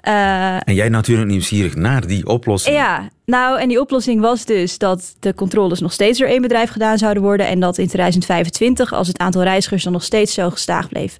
Uh, 0.08 0.54
en 0.54 0.74
jij 0.74 0.88
natuurlijk 0.88 1.28
nieuwsgierig 1.28 1.74
naar 1.74 2.06
die 2.06 2.26
oplossing. 2.26 2.76
Ja, 2.76 3.08
nou, 3.30 3.60
en 3.60 3.68
die 3.68 3.80
oplossing 3.80 4.20
was 4.20 4.44
dus 4.44 4.78
dat 4.78 5.16
de 5.20 5.34
controles 5.34 5.80
nog 5.80 5.92
steeds 5.92 6.18
door 6.18 6.28
één 6.28 6.42
bedrijf 6.42 6.70
gedaan 6.70 6.98
zouden 6.98 7.22
worden. 7.22 7.46
En 7.46 7.60
dat 7.60 7.78
in 7.78 7.86
2025, 7.86 8.92
als 8.92 9.08
het 9.08 9.18
aantal 9.18 9.42
reizigers 9.42 9.84
dan 9.84 9.92
nog 9.92 10.02
steeds 10.02 10.34
zo 10.34 10.50
gestaag 10.50 10.88
bleef 10.88 11.16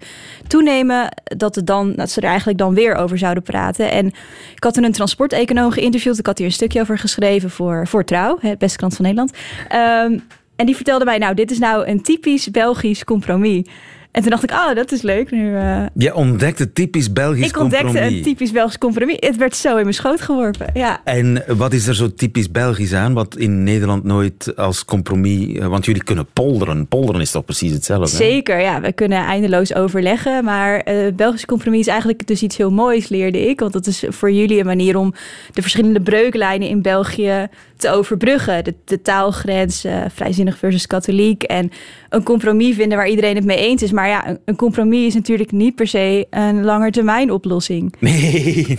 toenemen, 0.47 1.09
dat, 1.25 1.61
dan, 1.65 1.95
ze 2.09 2.21
er 2.21 2.29
eigenlijk 2.29 2.59
dan 2.59 2.75
weer 2.75 2.95
over 2.95 3.19
zouden 3.19 3.43
praten. 3.43 3.91
En 3.91 4.07
ik 4.55 4.65
had 4.65 4.77
een 4.77 4.93
transporteconoom 4.93 5.71
geïnterviewd. 5.71 6.19
Ik 6.19 6.27
had 6.27 6.39
hier 6.39 6.47
een 6.47 6.53
stukje 6.53 6.81
over 6.81 6.99
geschreven 6.99 7.51
voor, 7.51 7.87
voor 7.87 8.05
Trouw, 8.05 8.39
het 8.41 8.59
beste 8.59 8.77
krant 8.77 8.97
van 8.97 9.05
Nederland. 9.05 9.33
Um, 9.73 10.23
en 10.57 10.67
die 10.67 10.77
vertelde 10.77 11.05
mij, 11.05 11.19
nou, 11.19 11.35
dit 11.35 11.51
is 11.51 11.59
nou 11.59 11.87
een 11.87 12.03
typisch 12.03 12.51
Belgisch 12.51 13.05
compromis. 13.05 13.63
En 14.11 14.23
toen 14.23 14.31
dacht 14.31 14.43
ik, 14.43 14.51
oh, 14.51 14.75
dat 14.75 14.93
is 14.93 15.03
leuk. 15.03 15.31
Nu, 15.31 15.51
uh... 15.51 15.83
Je 15.95 16.15
ontdekte 16.15 16.73
typisch 16.73 17.13
Belgisch 17.13 17.53
compromis. 17.53 17.81
Ik 17.81 17.87
ontdekte 17.87 18.17
een 18.17 18.23
typisch 18.23 18.51
Belgisch 18.51 18.79
compromis. 18.79 19.17
Het 19.19 19.37
werd 19.37 19.57
zo 19.57 19.77
in 19.77 19.83
mijn 19.83 19.95
schoot 19.95 20.21
geworpen, 20.21 20.71
ja. 20.75 21.01
En 21.05 21.45
wat 21.47 21.73
is 21.73 21.87
er 21.87 21.95
zo 21.95 22.15
typisch 22.15 22.51
Belgisch 22.51 22.95
aan, 22.95 23.13
wat 23.15 23.37
in 23.37 23.63
Nederland 23.63 24.05
nooit 24.05 24.57
als 24.57 24.85
compromis... 24.85 25.59
Eh, 25.59 25.67
want 25.67 25.85
jullie 25.85 26.05
kunnen 26.05 26.27
polderen. 26.33 26.87
Polderen 26.87 27.21
is 27.21 27.31
toch 27.31 27.45
precies 27.45 27.73
hetzelfde? 27.73 28.17
Zeker, 28.17 28.61
ja. 28.61 28.81
We 28.81 28.93
kunnen 28.93 29.25
eindeloos 29.25 29.75
overleggen. 29.75 30.45
Maar 30.45 30.89
uh, 30.89 31.13
Belgisch 31.13 31.47
compromis 31.47 31.81
is 31.81 31.87
eigenlijk 31.87 32.27
dus 32.27 32.43
iets 32.43 32.57
heel 32.57 32.71
moois, 32.71 33.09
leerde 33.09 33.49
ik. 33.49 33.61
Want 33.61 33.73
dat 33.73 33.87
is 33.87 34.05
voor 34.09 34.33
jullie 34.33 34.59
een 34.59 34.67
manier 34.67 34.97
om 34.97 35.15
de 35.53 35.63
verschillende 35.63 36.01
breuklijnen 36.01 36.69
in 36.69 36.83
België 36.83 37.49
te 37.77 37.91
overbruggen. 37.91 38.65
De, 38.65 38.75
de 38.85 39.03
taalgrens, 39.03 39.85
uh, 39.85 40.05
vrijzinnig 40.15 40.59
versus 40.59 40.87
katholiek. 40.87 41.43
En 41.43 41.71
een 42.09 42.23
compromis 42.23 42.75
vinden 42.75 42.99
waar 42.99 43.09
iedereen 43.09 43.35
het 43.35 43.45
mee 43.45 43.59
eens 43.59 43.83
is. 43.83 43.93
Maar 43.93 44.00
ja, 44.09 44.37
een, 44.45 44.57
compromis 44.57 45.07
is 45.07 45.15
natuurlijk 45.15 45.53
niet 45.53 45.75
per 45.75 45.87
se 45.87 46.27
een 46.31 46.65
langetermijn 46.65 47.31
oplossing. 47.31 47.95
Nee, 47.99 48.77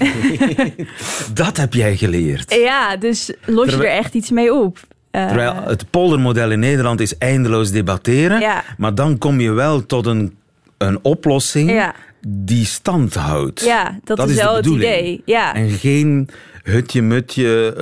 dat 1.33 1.57
heb 1.57 1.73
jij 1.73 1.97
geleerd. 1.97 2.53
Ja, 2.53 2.97
dus 2.97 3.33
los 3.45 3.69
je 3.69 3.75
er 3.75 3.85
echt 3.85 4.13
iets 4.13 4.29
mee 4.29 4.53
op. 4.53 4.77
Uh, 5.11 5.27
Terwijl 5.27 5.53
het 5.63 5.89
poldermodel 5.89 6.51
in 6.51 6.59
Nederland 6.59 7.01
is 7.01 7.17
eindeloos 7.17 7.71
debatteren. 7.71 8.39
Ja. 8.39 8.63
Maar 8.77 8.95
dan 8.95 9.17
kom 9.17 9.39
je 9.39 9.51
wel 9.51 9.85
tot 9.85 10.05
een, 10.05 10.37
een 10.77 10.99
oplossing 11.01 11.71
ja. 11.71 11.95
die 12.27 12.65
stand 12.65 13.13
houdt. 13.13 13.61
Ja, 13.61 13.99
dat, 14.03 14.17
dat 14.17 14.29
is, 14.29 14.35
wel 14.35 14.55
het 14.55 14.65
idee. 14.65 15.21
Ja. 15.25 15.55
En 15.55 15.69
geen 15.69 16.29
hutje-mutje 16.63 17.75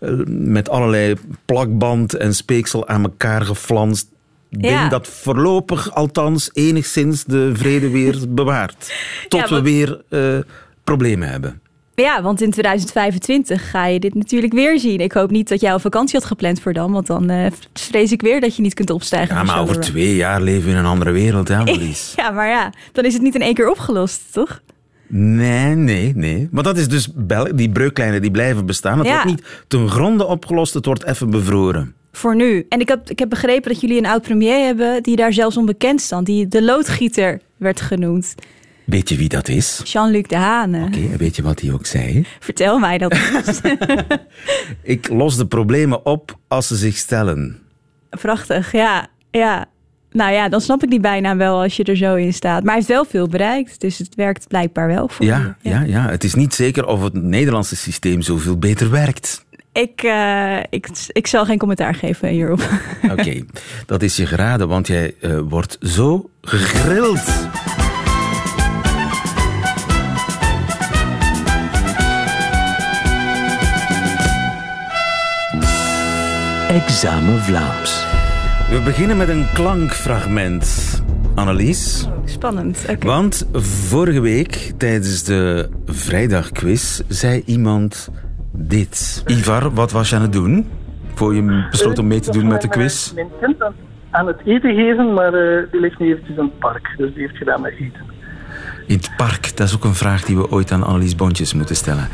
uh, 0.00 0.18
met 0.26 0.68
allerlei 0.68 1.14
plakband 1.44 2.14
en 2.14 2.34
speeksel 2.34 2.88
aan 2.88 3.02
elkaar 3.02 3.42
geflanst 3.42 4.08
ding 4.50 4.88
dat 4.88 5.08
voorlopig 5.08 5.94
althans 5.94 6.50
enigszins 6.52 7.24
de 7.24 7.50
vrede 7.54 7.90
weer 7.90 8.18
bewaart. 8.28 8.92
Tot 9.28 9.48
we 9.48 9.62
weer 9.62 10.02
uh, 10.08 10.38
problemen 10.84 11.28
hebben. 11.28 11.60
Ja, 11.94 12.22
want 12.22 12.40
in 12.40 12.50
2025 12.50 13.70
ga 13.70 13.86
je 13.86 14.00
dit 14.00 14.14
natuurlijk 14.14 14.52
weer 14.52 14.78
zien. 14.78 15.00
Ik 15.00 15.12
hoop 15.12 15.30
niet 15.30 15.48
dat 15.48 15.60
jij 15.60 15.72
al 15.72 15.78
vakantie 15.78 16.18
had 16.18 16.28
gepland 16.28 16.60
voor 16.60 16.72
dan, 16.72 16.92
want 16.92 17.06
dan 17.06 17.30
uh, 17.30 17.46
vrees 17.72 18.12
ik 18.12 18.22
weer 18.22 18.40
dat 18.40 18.56
je 18.56 18.62
niet 18.62 18.74
kunt 18.74 18.90
opstijgen. 18.90 19.34
Ja, 19.36 19.42
maar 19.42 19.60
over 19.60 19.80
twee 19.80 20.16
jaar 20.16 20.40
leven 20.42 20.64
we 20.64 20.70
in 20.70 20.76
een 20.76 20.84
andere 20.84 21.10
wereld, 21.10 21.48
hè, 21.48 21.64
Marlies? 21.64 22.12
ja, 22.16 22.30
maar 22.30 22.48
ja, 22.48 22.72
dan 22.92 23.04
is 23.04 23.12
het 23.12 23.22
niet 23.22 23.34
in 23.34 23.42
één 23.42 23.54
keer 23.54 23.70
opgelost, 23.70 24.22
toch? 24.32 24.60
Nee, 25.06 25.74
nee, 25.74 26.12
nee. 26.16 26.48
Maar 26.50 26.62
dat 26.62 26.76
is 26.76 26.88
dus 26.88 27.08
die 27.54 27.70
breuklijnen 27.70 28.22
die 28.22 28.30
blijven 28.30 28.66
bestaan. 28.66 28.98
Het 28.98 29.06
wordt 29.06 29.24
niet 29.24 29.42
ten 29.68 29.88
gronde 29.88 30.26
opgelost, 30.26 30.74
het 30.74 30.86
wordt 30.86 31.04
even 31.04 31.30
bevroren. 31.30 31.94
Voor 32.12 32.36
nu. 32.36 32.66
En 32.68 32.80
ik 32.80 32.88
heb, 32.88 33.10
ik 33.10 33.18
heb 33.18 33.28
begrepen 33.28 33.72
dat 33.72 33.80
jullie 33.80 33.98
een 33.98 34.06
oud 34.06 34.22
premier 34.22 34.64
hebben 34.64 35.02
die 35.02 35.16
daar 35.16 35.32
zelfs 35.32 35.56
onbekend 35.56 36.00
stond, 36.00 36.26
die 36.26 36.48
de 36.48 36.62
loodgieter 36.62 37.40
werd 37.56 37.80
genoemd. 37.80 38.34
Weet 38.84 39.08
je 39.08 39.16
wie 39.16 39.28
dat 39.28 39.48
is? 39.48 39.80
Jean-Luc 39.84 40.26
de 40.26 40.36
Hane. 40.36 40.84
Oké, 40.84 41.16
weet 41.16 41.36
je 41.36 41.42
wat 41.42 41.60
hij 41.60 41.72
ook 41.72 41.86
zei? 41.86 42.26
Vertel 42.40 42.78
mij 42.78 42.98
dat. 42.98 43.14
ik 44.82 45.08
los 45.08 45.36
de 45.36 45.46
problemen 45.46 46.06
op 46.06 46.38
als 46.48 46.66
ze 46.66 46.76
zich 46.76 46.96
stellen. 46.96 47.58
Prachtig, 48.10 48.72
ja. 48.72 49.06
ja. 49.30 49.66
Nou 50.10 50.32
ja, 50.32 50.48
dan 50.48 50.60
snap 50.60 50.82
ik 50.82 50.90
die 50.90 51.00
bijna 51.00 51.36
wel 51.36 51.62
als 51.62 51.76
je 51.76 51.84
er 51.84 51.96
zo 51.96 52.14
in 52.14 52.32
staat. 52.32 52.62
Maar 52.62 52.74
hij 52.74 52.74
heeft 52.74 52.88
wel 52.88 53.04
veel 53.04 53.28
bereikt, 53.28 53.80
dus 53.80 53.98
het 53.98 54.14
werkt 54.14 54.48
blijkbaar 54.48 54.86
wel 54.86 55.08
voor 55.08 55.26
ja, 55.26 55.56
ja, 55.60 55.70
ja, 55.70 55.80
ja. 55.80 56.08
Het 56.08 56.24
is 56.24 56.34
niet 56.34 56.54
zeker 56.54 56.86
of 56.86 57.02
het 57.02 57.14
Nederlandse 57.14 57.76
systeem 57.76 58.22
zoveel 58.22 58.58
beter 58.58 58.90
werkt. 58.90 59.44
Ik, 59.72 60.02
uh, 60.02 60.58
ik, 60.70 60.88
ik 61.08 61.26
zal 61.26 61.44
geen 61.44 61.58
commentaar 61.58 61.94
geven 61.94 62.28
hierop. 62.28 62.68
Oké, 63.10 63.44
dat 63.86 64.02
is 64.02 64.16
je 64.16 64.26
geraden, 64.26 64.68
want 64.68 64.86
jij 64.86 65.14
uh, 65.20 65.40
wordt 65.48 65.76
zo 65.80 66.30
gegrild. 66.40 67.48
Examen 76.68 77.40
Vlaams. 77.40 78.04
We 78.70 78.80
beginnen 78.84 79.16
met 79.16 79.28
een 79.28 79.46
klankfragment. 79.54 81.02
Annelies. 81.34 82.08
Spannend. 82.24 82.78
Okay. 82.82 82.96
Want 82.96 83.46
vorige 83.52 84.20
week 84.20 84.72
tijdens 84.76 85.24
de 85.24 85.68
vrijdagquiz 85.86 87.00
zei 87.08 87.42
iemand 87.46 88.08
dit. 88.68 89.22
Ivar, 89.26 89.74
wat 89.74 89.92
was 89.92 90.10
je 90.10 90.16
aan 90.16 90.22
het 90.22 90.32
doen? 90.32 90.68
Voor 91.14 91.34
je 91.34 91.66
besloot 91.70 91.98
om 91.98 92.06
mee 92.06 92.20
te 92.20 92.30
doen 92.30 92.46
met 92.46 92.62
de 92.62 92.68
quiz? 92.68 93.12
Mijn 93.12 93.28
kind 93.40 93.62
aan 94.10 94.26
het 94.26 94.40
eten 94.44 94.74
geven, 94.74 95.14
maar 95.14 95.34
uh, 95.34 95.70
die 95.70 95.80
ligt 95.80 95.98
nu 95.98 96.06
eventjes 96.06 96.36
in 96.36 96.42
het 96.42 96.58
park. 96.58 96.94
Dus 96.96 97.14
die 97.14 97.22
heeft 97.22 97.36
gedaan 97.36 97.60
met 97.60 97.72
eten. 97.72 98.00
In 98.86 98.96
het 98.96 99.10
park, 99.16 99.56
dat 99.56 99.68
is 99.68 99.74
ook 99.74 99.84
een 99.84 99.94
vraag 99.94 100.24
die 100.24 100.36
we 100.36 100.50
ooit 100.50 100.72
aan 100.72 100.82
Annelies 100.82 101.14
Bontjes 101.14 101.54
moeten 101.54 101.76
stellen. 101.76 102.08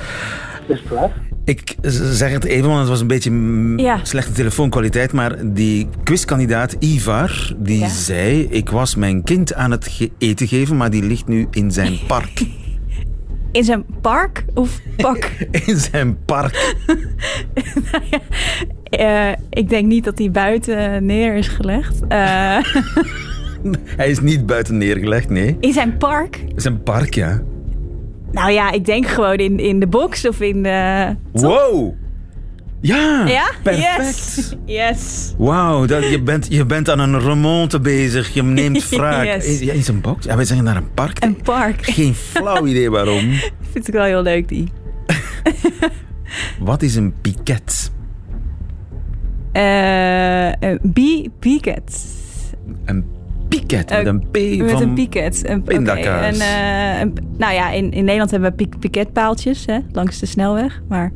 Is 0.67 0.81
het 0.81 0.88
waar? 0.88 1.11
Ik 1.45 1.76
zeg 1.83 2.33
het 2.33 2.45
even, 2.45 2.69
want 2.69 2.81
het 2.81 2.88
was 2.88 3.00
een 3.00 3.07
beetje 3.07 3.31
ja. 3.76 3.99
slechte 4.03 4.33
telefoonkwaliteit. 4.33 5.12
Maar 5.12 5.53
die 5.53 5.88
quizkandidaat 6.05 6.73
Ivar, 6.73 7.53
die 7.57 7.88
zei... 7.88 8.47
Ik 8.50 8.71
was 8.71 8.95
mijn 8.95 9.23
kind 9.23 9.55
aan 9.55 9.71
het 9.71 10.11
eten 10.19 10.47
geven, 10.47 10.76
maar 10.76 10.91
die 10.91 11.03
ligt 11.03 11.26
nu 11.26 11.47
in 11.50 11.71
zijn 11.71 11.99
park. 12.07 12.43
In 13.56 13.64
zijn 13.64 13.84
park 14.00 14.44
of 14.54 14.80
pak? 14.96 15.30
in 15.66 15.76
zijn 15.76 16.25
park. 16.25 16.75
nou 17.92 18.04
ja, 18.10 19.30
uh, 19.30 19.36
ik 19.50 19.68
denk 19.68 19.86
niet 19.86 20.04
dat 20.04 20.18
hij 20.18 20.30
buiten 20.30 21.06
neer 21.06 21.34
is 21.34 21.48
gelegd. 21.48 22.02
Uh... 22.02 22.08
hij 23.96 24.10
is 24.10 24.20
niet 24.20 24.46
buiten 24.46 24.78
neergelegd, 24.78 25.28
nee. 25.28 25.56
In 25.60 25.72
zijn 25.72 25.96
park? 25.96 26.44
Zijn 26.56 26.82
park, 26.82 27.14
ja. 27.14 27.42
Nou 28.32 28.50
ja, 28.50 28.70
ik 28.70 28.84
denk 28.84 29.06
gewoon 29.06 29.36
in, 29.36 29.58
in 29.58 29.80
de 29.80 29.86
box 29.86 30.28
of 30.28 30.40
in 30.40 30.62
de... 30.62 31.14
Wow! 31.32 31.94
Ja, 32.87 33.26
ja? 33.26 33.50
perfect. 33.62 34.37
Yes. 34.37 34.55
yes. 34.64 35.35
Wauw, 35.38 35.87
je, 35.87 36.23
bent, 36.23 36.47
je 36.49 36.64
bent 36.64 36.90
aan 36.90 36.99
een 36.99 37.21
remonte 37.21 37.81
bezig. 37.81 38.35
Je 38.35 38.43
neemt 38.43 38.88
wraak. 38.97 39.25
yes. 39.25 39.61
in, 39.61 39.83
zijn 39.83 40.00
box? 40.00 40.25
Ja, 40.25 40.37
wij 40.37 40.45
zeggen 40.45 40.64
naar 40.64 40.76
een 40.76 40.93
park. 40.95 41.25
Een 41.25 41.37
park. 41.37 41.85
Geen 41.85 42.14
flauw 42.14 42.66
idee 42.66 42.90
waarom. 42.90 43.31
Ik 43.33 43.52
vind 43.73 43.87
het 43.87 43.95
wel 43.95 44.05
heel 44.05 44.23
leuk, 44.23 44.49
die. 44.49 44.69
Wat 46.59 46.83
is 46.83 46.95
een 46.95 47.14
piket? 47.21 47.90
Uh, 49.52 50.52
een 50.52 51.33
piket. 51.40 52.16
Een 52.85 53.05
piket, 53.49 53.90
met 53.90 54.07
een 54.07 54.21
P 54.31 54.59
met 54.59 54.71
van 54.71 54.83
een 54.83 54.95
piket. 54.95 55.49
Een. 55.49 55.62
Okay. 55.62 56.28
een, 56.28 57.14
nou 57.38 57.55
ja, 57.55 57.71
in, 57.71 57.90
in 57.93 58.05
Nederland 58.05 58.31
hebben 58.31 58.55
we 58.57 58.69
piketpaaltjes 58.78 59.66
hè, 59.66 59.78
langs 59.93 60.19
de 60.19 60.26
snelweg. 60.26 60.83
Maar... 60.88 61.12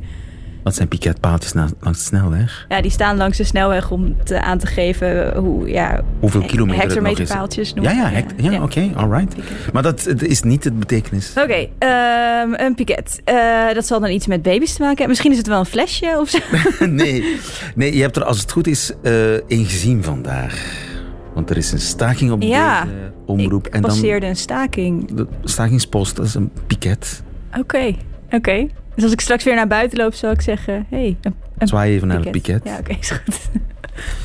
Wat 0.63 0.75
zijn 0.75 0.89
piketpaaltjes 0.89 1.53
langs 1.53 1.99
de 1.99 2.05
snelweg? 2.05 2.67
Ja, 2.69 2.81
die 2.81 2.91
staan 2.91 3.17
langs 3.17 3.37
de 3.37 3.45
snelweg 3.45 3.91
om 3.91 4.17
te, 4.25 4.43
aan 4.43 4.59
te 4.59 4.67
geven 4.67 5.37
hoe, 5.37 5.69
ja, 5.69 6.01
hoeveel 6.21 6.41
kilometer 6.41 6.83
hectometerpaaltjes 6.83 7.73
Ja, 7.75 7.91
ja, 7.91 8.09
hect 8.09 8.33
ja, 8.37 8.51
ja. 8.51 8.63
oké, 8.63 8.79
okay, 8.79 8.93
alright. 8.95 9.35
Maar 9.73 9.83
dat 9.83 10.07
is 10.07 10.43
niet 10.43 10.65
het 10.65 10.79
betekenis. 10.79 11.31
Oké, 11.31 11.41
okay, 11.41 12.43
um, 12.43 12.55
een 12.55 12.75
piket. 12.75 13.21
Uh, 13.25 13.73
dat 13.75 13.87
zal 13.87 14.01
dan 14.01 14.11
iets 14.11 14.27
met 14.27 14.43
baby's 14.43 14.73
te 14.73 14.81
maken 14.81 14.97
hebben. 14.97 15.09
Misschien 15.09 15.31
is 15.31 15.39
het 15.39 15.47
wel 15.47 15.59
een 15.59 15.65
flesje 15.65 16.17
of 16.19 16.29
zo. 16.29 16.39
nee. 16.87 17.37
nee, 17.75 17.97
je 17.97 18.03
hebt 18.03 18.17
er 18.17 18.25
als 18.25 18.41
het 18.41 18.53
goed 18.53 18.67
is 18.67 18.93
uh, 19.03 19.33
een 19.33 19.65
gezien 19.65 20.05
vandaag. 20.05 20.89
Want 21.35 21.51
er 21.51 21.57
is 21.57 21.73
een 21.73 21.81
staking 21.81 22.31
op 22.31 22.43
ja, 22.43 22.85
deze 22.85 23.13
omroep. 23.27 23.67
Ik 23.67 23.75
en 23.75 23.81
dan 23.81 23.91
passeerde 23.91 24.27
een 24.27 24.37
staking. 24.37 25.13
De 25.15 25.27
stakingspost, 25.45 26.17
dat 26.17 26.27
is 26.27 26.35
een 26.35 26.51
piket. 26.67 27.23
Oké, 27.59 27.95
oké. 28.31 28.67
Dus 29.01 29.09
als 29.09 29.19
ik 29.19 29.25
straks 29.25 29.45
weer 29.45 29.55
naar 29.55 29.67
buiten 29.67 29.99
loop, 29.99 30.15
zou 30.15 30.33
ik 30.33 30.41
zeggen... 30.41 30.87
Hey, 30.89 31.17
een, 31.21 31.35
een 31.59 31.67
Zwaai 31.69 31.95
even 31.95 32.09
naar 32.09 32.21
het 32.21 32.31
piket. 32.31 32.65
Ja, 32.65 32.79
oké, 32.79 32.97
is 33.01 33.11
goed. 33.11 33.51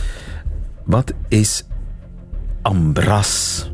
Wat 0.96 1.14
is 1.28 1.64
ambras? 2.62 3.72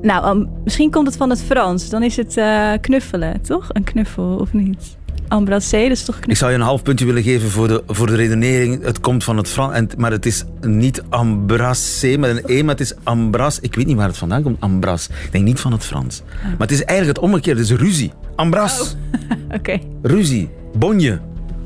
Nou, 0.00 0.36
um, 0.36 0.50
misschien 0.64 0.90
komt 0.90 1.06
het 1.06 1.16
van 1.16 1.30
het 1.30 1.42
Frans. 1.42 1.90
Dan 1.90 2.02
is 2.02 2.16
het 2.16 2.36
uh, 2.36 2.72
knuffelen, 2.80 3.40
toch? 3.40 3.68
Een 3.72 3.84
knuffel, 3.84 4.36
of 4.36 4.52
niet? 4.52 4.96
Embrassé, 5.28 5.82
dat 5.82 5.90
is 5.90 6.04
toch 6.04 6.18
Ik 6.26 6.36
zou 6.36 6.50
je 6.50 6.56
een 6.56 6.62
half 6.62 6.82
puntje 6.82 7.06
willen 7.06 7.22
geven 7.22 7.50
voor 7.50 7.68
de, 7.68 7.82
voor 7.86 8.06
de 8.06 8.14
redenering. 8.14 8.82
Het 8.82 9.00
komt 9.00 9.24
van 9.24 9.36
het 9.36 9.48
Frans, 9.48 9.94
maar 9.96 10.10
het 10.10 10.26
is 10.26 10.44
niet 10.60 11.02
embrassé 11.10 12.16
met 12.16 12.30
een 12.30 12.42
E, 12.46 12.62
maar 12.62 12.74
het 12.74 12.80
is 12.80 12.94
ambras. 13.02 13.60
Ik 13.60 13.74
weet 13.74 13.86
niet 13.86 13.96
waar 13.96 14.08
het 14.08 14.16
vandaan 14.16 14.42
komt, 14.42 14.60
ambras. 14.60 15.08
Ik 15.08 15.32
denk 15.32 15.44
niet 15.44 15.60
van 15.60 15.72
het 15.72 15.84
Frans. 15.84 16.22
Oh. 16.36 16.42
Maar 16.42 16.54
het 16.58 16.70
is 16.70 16.84
eigenlijk 16.84 17.18
het 17.18 17.28
omgekeerde, 17.28 17.60
het 17.60 17.70
is 17.70 17.76
ruzie. 17.76 18.12
Ambras. 18.36 18.80
Oh. 18.80 19.54
Oké. 19.58 19.78
Ruzie. 20.02 20.50
Bonje. 20.76 21.20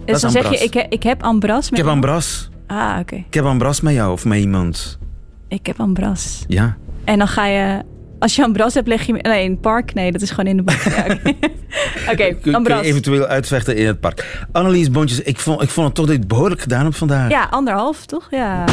Dus 0.05 0.21
dan 0.21 0.31
zeg 0.31 0.51
je, 0.51 0.59
ik, 0.59 0.87
ik 0.89 1.03
heb 1.03 1.23
ambras 1.23 1.71
met 1.71 1.79
Ik 1.79 1.85
heb 1.85 1.95
ambras. 1.95 2.51
Ah, 2.67 2.97
oké. 3.01 3.15
Ik 3.15 3.35
heb 3.35 3.45
ambras 3.45 3.81
met 3.81 3.95
jou 3.95 4.13
of 4.13 4.25
met 4.25 4.39
iemand. 4.39 4.99
Ik 5.49 5.67
heb 5.67 5.81
ambras. 5.81 6.45
Ja. 6.47 6.77
En 7.05 7.19
dan 7.19 7.29
ga 7.29 7.47
je 7.47 7.83
als 8.19 8.37
je 8.37 8.45
Ambras 8.45 8.75
hebt, 8.75 8.89
leg 8.89 9.07
je... 9.07 9.13
Nee, 9.13 9.45
in 9.45 9.51
het 9.51 9.61
park? 9.61 9.95
Nee, 9.95 10.13
dat 10.13 10.21
is 10.21 10.31
gewoon 10.31 10.47
in 10.47 10.57
de 10.57 10.63
boek. 10.63 10.81
Oké, 12.11 12.11
okay, 12.11 12.53
Ambras. 12.53 12.85
eventueel 12.85 13.27
uitvechten 13.27 13.77
in 13.77 13.87
het 13.87 14.01
park. 14.01 14.47
Annelies 14.53 14.91
Bontjes, 14.91 15.21
ik 15.21 15.39
vond, 15.39 15.63
ik 15.63 15.69
vond 15.69 15.87
het 15.87 15.97
toch 15.97 16.07
dat 16.07 16.15
je 16.15 16.21
het 16.21 16.29
behoorlijk 16.29 16.61
gedaan 16.61 16.85
hebt 16.85 16.97
vandaag. 16.97 17.31
Ja, 17.31 17.47
anderhalf, 17.51 18.07
toch? 18.07 18.27
Ja. 18.31 18.65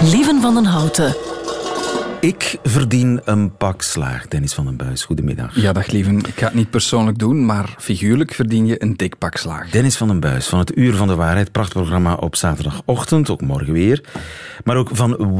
Lieven 0.00 0.40
van 0.40 0.54
den 0.54 0.64
Houten. 0.64 1.14
Ik 2.20 2.58
verdien 2.62 3.20
een 3.24 3.56
pak 3.56 3.82
slaag. 3.82 4.28
Dennis 4.28 4.54
van 4.54 4.64
den 4.64 4.76
Buis, 4.76 5.04
goedemiddag. 5.04 5.60
Ja, 5.60 5.72
dag 5.72 5.86
lieven. 5.86 6.18
Ik 6.18 6.38
ga 6.38 6.44
het 6.44 6.54
niet 6.54 6.70
persoonlijk 6.70 7.18
doen, 7.18 7.46
maar 7.46 7.74
figuurlijk 7.78 8.34
verdien 8.34 8.66
je 8.66 8.82
een 8.82 8.96
dik 8.96 9.18
pak 9.18 9.36
slaag. 9.36 9.70
Dennis 9.70 9.96
van 9.96 10.08
den 10.08 10.20
Buis 10.20 10.46
van 10.46 10.58
het 10.58 10.76
Uur 10.76 10.94
van 10.94 11.08
de 11.08 11.14
Waarheid, 11.14 11.52
prachtprogramma 11.52 12.14
op 12.14 12.36
zaterdagochtend, 12.36 13.30
ook 13.30 13.40
morgen 13.40 13.72
weer. 13.72 14.04
Maar 14.64 14.76
ook 14.76 14.88
van 14.92 15.38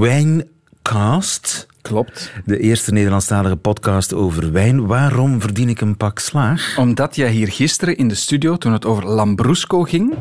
Wijncast. 0.83 1.67
Klopt. 1.83 2.33
De 2.45 2.59
eerste 2.59 2.93
Nederlandstalige 2.93 3.57
podcast 3.57 4.15
over 4.15 4.53
wijn. 4.53 4.87
Waarom 4.87 5.41
verdien 5.41 5.69
ik 5.69 5.81
een 5.81 5.97
pak 5.97 6.19
slaag? 6.19 6.79
Omdat 6.79 7.17
jij 7.17 7.31
hier 7.31 7.49
gisteren 7.49 7.97
in 7.97 8.09
de 8.09 8.15
studio, 8.15 8.57
toen 8.57 8.73
het 8.73 8.85
over 8.85 9.07
Lambrusco 9.07 9.83
ging, 9.83 10.15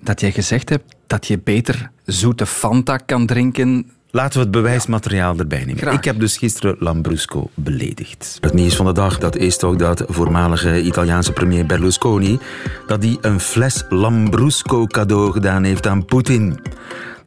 dat 0.00 0.20
jij 0.20 0.32
gezegd 0.32 0.68
hebt 0.68 0.94
dat 1.06 1.26
je 1.26 1.38
beter 1.38 1.90
zoete 2.04 2.46
Fanta 2.46 2.96
kan 2.96 3.26
drinken 3.26 3.90
Laten 4.10 4.32
we 4.32 4.40
het 4.40 4.50
bewijsmateriaal 4.50 5.38
erbij 5.38 5.64
nemen. 5.64 5.92
Ik 5.92 6.04
heb 6.04 6.20
dus 6.20 6.36
gisteren 6.36 6.76
Lambrusco 6.78 7.50
beledigd. 7.54 8.38
Het 8.40 8.52
nieuws 8.52 8.76
van 8.76 8.86
de 8.86 8.92
dag 8.92 9.18
dat 9.18 9.36
is 9.36 9.56
toch 9.56 9.76
dat 9.76 10.04
voormalige 10.06 10.82
Italiaanse 10.82 11.32
premier 11.32 11.66
Berlusconi 11.66 12.38
dat 12.86 13.02
hij 13.02 13.18
een 13.20 13.40
fles 13.40 13.84
Lambrusco 13.88 14.86
cadeau 14.86 15.32
gedaan 15.32 15.64
heeft 15.64 15.86
aan 15.86 16.04
Poetin. 16.04 16.60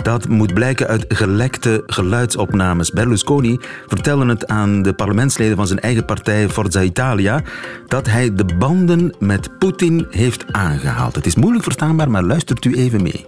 Dat 0.02 0.28
moet 0.28 0.54
blijken 0.54 0.88
uit 0.88 1.06
gelekte 1.08 1.84
geluidsopnames. 1.86 2.92
Berlusconi 2.92 3.60
vertelde 3.88 4.26
het 4.26 4.48
aan 4.48 4.82
de 4.82 4.94
parlementsleden 4.94 5.56
van 5.56 5.68
zijn 5.68 5.80
eigen 5.80 6.06
partij 6.06 6.50
Forza 6.50 6.82
Italia 6.82 7.42
dat 7.88 8.08
hij 8.08 8.34
de 8.34 8.46
banden 8.60 9.16
met 9.20 9.58
Poetin 9.60 10.08
heeft 10.10 10.46
aangehaald. 10.52 11.16
Het 11.16 11.26
is 11.26 11.36
moeilijk 11.36 11.64
verstaanbaar, 11.64 12.10
maar 12.10 12.24
luistert 12.24 12.66
u 12.66 12.76
even 12.76 13.02
mee. 13.02 13.26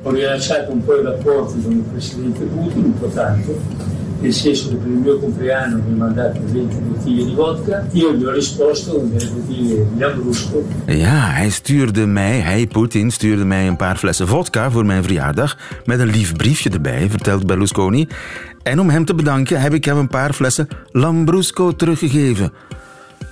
Tanto 4.23 4.27
il 4.27 4.33
6 4.33 4.67
del 4.69 4.89
mio 4.89 5.19
compleanno 5.19 5.75
mi 5.75 5.93
ha 5.93 5.95
mandato 5.95 6.39
20 6.43 6.75
bottiglie 6.75 7.25
di 7.25 7.33
vodka. 7.33 7.87
Io 7.91 8.13
gli 8.13 8.23
ho 8.23 8.31
risposto 8.31 8.93
con 8.93 9.09
delle 9.09 9.29
bottiglie 9.29 9.87
di 9.93 9.99
Lambrusco. 9.99 10.65
Ja, 10.85 11.31
hij 11.31 11.49
stuurde 11.49 12.05
mij, 12.05 12.39
hij 12.39 12.67
Poetin, 12.67 13.11
stuurde 13.11 13.45
mij 13.45 13.67
een 13.67 13.75
paar 13.75 13.97
flessen 13.97 14.27
vodka 14.27 14.71
voor 14.71 14.85
mijn 14.85 15.03
verjaardag. 15.03 15.57
Met 15.85 15.99
een 15.99 16.09
lief 16.09 16.35
briefje 16.35 16.69
erbij, 16.69 17.09
vertelt 17.09 17.45
Berlusconi. 17.45 18.07
En 18.63 18.79
om 18.79 18.89
hem 18.89 19.05
te 19.05 19.15
bedanken 19.15 19.61
heb 19.61 19.73
ik 19.73 19.85
hem 19.85 19.97
een 19.97 20.07
paar 20.07 20.33
flessen 20.33 20.67
Lambrusco 20.91 21.71
teruggegeven. 21.71 22.51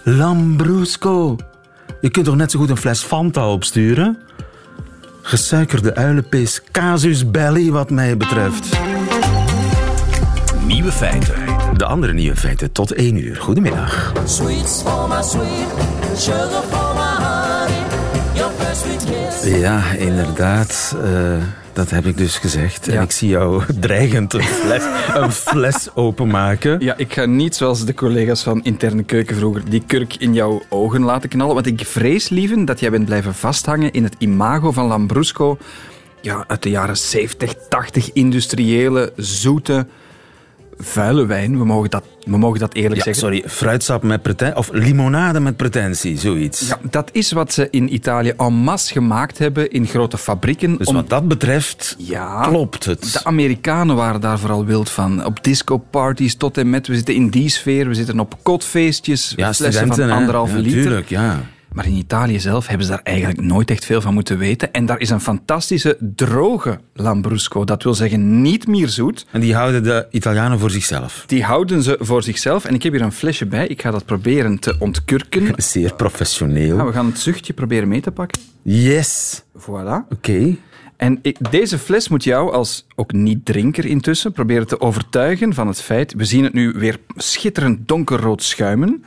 Lambrusco. 0.03 1.35
Je 2.01 2.09
kunt 2.09 2.25
toch 2.25 2.35
net 2.35 2.51
zo 2.51 2.59
goed 2.59 2.69
een 2.69 2.77
fles 2.77 3.01
Fanta 3.01 3.51
opsturen? 3.51 4.17
Gesuikerde 5.21 5.95
uilenpis, 5.95 6.61
casus 6.71 7.31
belli 7.31 7.71
wat 7.71 7.89
mij 7.89 8.17
betreft. 8.17 8.90
Nieuwe 10.71 10.91
feiten. 10.91 11.35
De 11.77 11.85
andere 11.85 12.13
nieuwe 12.13 12.35
feiten 12.35 12.71
tot 12.71 12.91
één 12.91 13.17
uur. 13.17 13.35
Goedemiddag. 13.35 14.13
Sweets 14.25 14.81
for 14.81 15.07
my 15.07 15.21
sweet, 15.23 15.67
sugar 16.17 16.63
for 16.69 16.93
my 16.93 17.25
honey. 17.25 17.83
Your 18.33 18.51
first 18.51 18.81
sweet 18.81 19.03
kiss. 19.05 19.59
Ja, 19.59 19.91
inderdaad. 19.91 20.95
eh, 21.03 21.33
dat 21.73 21.89
heb 21.89 22.05
ik 22.05 22.17
dus 22.17 22.37
gezegd. 22.37 22.87
En 22.87 23.01
ik 23.01 23.11
zie 23.11 23.29
jou 23.29 23.63
dreigend 23.79 24.33
een 24.33 24.43
fles, 24.43 24.83
een 25.13 25.31
fles 25.31 25.87
openmaken. 25.93 26.79
Ja, 26.79 26.97
ik 26.97 27.13
ga 27.13 27.25
niet 27.25 27.55
zoals 27.55 27.85
de 27.85 27.93
collega's 27.93 28.43
van 28.43 28.63
Interne 28.63 29.03
Keuken 29.03 29.35
vroeger 29.35 29.69
die 29.69 29.83
kurk 29.87 30.15
in 30.15 30.33
jouw 30.33 30.61
ogen 30.69 31.01
laten 31.01 31.29
knallen. 31.29 31.53
Want 31.53 31.67
ik 31.67 31.85
vrees, 31.85 32.29
lieven, 32.29 32.65
dat 32.65 32.79
jij 32.79 32.91
bent 32.91 33.05
blijven 33.05 33.33
vasthangen 33.33 33.91
in 33.91 34.03
het 34.03 34.15
imago 34.17 34.71
van 34.71 34.87
Lambrusco. 34.87 35.57
Ja, 36.21 36.43
uit 36.47 36.63
de 36.63 36.69
jaren 36.69 36.97
70, 36.97 37.53
80, 37.69 38.11
industriële, 38.13 39.13
zoete, 39.15 39.85
vuile 40.83 41.25
wijn. 41.25 41.57
We 41.57 41.65
mogen 41.65 41.89
dat, 41.89 42.03
we 42.23 42.37
mogen 42.37 42.59
dat 42.59 42.73
eerlijk 42.73 42.95
Ja, 42.95 43.03
zeggen. 43.03 43.21
sorry, 43.23 43.43
fruitsap 43.47 44.03
met 44.03 44.21
pretentie. 44.21 44.57
Of 44.57 44.69
limonade 44.71 45.39
met 45.39 45.57
pretentie, 45.57 46.17
zoiets. 46.19 46.67
Ja, 46.67 46.79
dat 46.89 47.09
is 47.13 47.31
wat 47.31 47.53
ze 47.53 47.67
in 47.71 47.93
Italië 47.93 48.33
en 48.37 48.53
masse 48.53 48.93
gemaakt 48.93 49.37
hebben 49.37 49.71
in 49.71 49.85
grote 49.87 50.17
fabrieken. 50.17 50.77
Dus 50.77 50.87
om- 50.87 50.95
wat 50.95 51.09
dat 51.09 51.27
betreft, 51.27 51.95
Ja, 51.97 52.41
klopt 52.41 52.85
het. 52.85 53.13
De 53.13 53.23
Amerikanen 53.23 53.95
waren 53.95 54.21
daar 54.21 54.39
vooral 54.39 54.65
wild 54.65 54.89
van. 54.89 55.25
Op 55.25 55.43
discoparties 55.43 56.35
tot 56.35 56.57
en 56.57 56.69
met. 56.69 56.87
We 56.87 56.95
zitten 56.95 57.15
in 57.15 57.29
die 57.29 57.49
sfeer. 57.49 57.87
We 57.87 57.93
zitten 57.93 58.19
op 58.19 58.35
kotfeestjes. 58.41 59.33
ja, 59.35 59.53
flessen 59.53 59.87
van 59.95 60.09
anderhalve 60.11 60.57
liter. 60.57 60.81
Tuurlijk, 60.81 61.09
ja. 61.09 61.39
Maar 61.73 61.85
in 61.85 61.93
Italië 61.95 62.39
zelf 62.39 62.67
hebben 62.67 62.85
ze 62.85 62.91
daar 62.91 63.01
eigenlijk 63.03 63.41
nooit 63.41 63.71
echt 63.71 63.85
veel 63.85 64.01
van 64.01 64.13
moeten 64.13 64.37
weten. 64.37 64.71
En 64.73 64.85
daar 64.85 64.99
is 64.99 65.09
een 65.09 65.21
fantastische 65.21 65.97
droge 66.15 66.79
Lambrusco. 66.93 67.63
Dat 67.63 67.83
wil 67.83 67.93
zeggen 67.93 68.41
niet 68.41 68.67
meer 68.67 68.89
zoet. 68.89 69.25
En 69.31 69.39
die 69.41 69.55
houden 69.55 69.83
de 69.83 70.07
Italianen 70.11 70.59
voor 70.59 70.69
zichzelf. 70.71 71.23
Die 71.27 71.43
houden 71.43 71.83
ze 71.83 71.97
voor 71.99 72.23
zichzelf. 72.23 72.65
En 72.65 72.73
ik 72.73 72.83
heb 72.83 72.93
hier 72.93 73.01
een 73.01 73.11
flesje 73.11 73.45
bij. 73.45 73.67
Ik 73.67 73.81
ga 73.81 73.91
dat 73.91 74.05
proberen 74.05 74.59
te 74.59 74.75
ontkurken. 74.79 75.53
Zeer 75.63 75.93
professioneel. 75.95 76.77
Ja, 76.77 76.85
we 76.85 76.91
gaan 76.91 77.05
het 77.05 77.19
zuchtje 77.19 77.53
proberen 77.53 77.87
mee 77.87 78.01
te 78.01 78.11
pakken. 78.11 78.41
Yes. 78.61 79.43
Voilà. 79.59 80.07
Oké. 80.09 80.55
En 80.97 81.19
ik- 81.21 81.51
deze 81.51 81.77
fles 81.77 82.07
moet 82.09 82.23
jou 82.23 82.51
als 82.53 82.85
ook 82.95 83.11
niet-drinker 83.13 83.85
intussen 83.85 84.31
proberen 84.31 84.67
te 84.67 84.79
overtuigen 84.81 85.53
van 85.53 85.67
het 85.67 85.81
feit, 85.81 86.13
we 86.13 86.25
zien 86.25 86.43
het 86.43 86.53
nu 86.53 86.71
weer 86.71 86.97
schitterend 87.15 87.87
donkerrood 87.87 88.43
schuimen, 88.43 89.03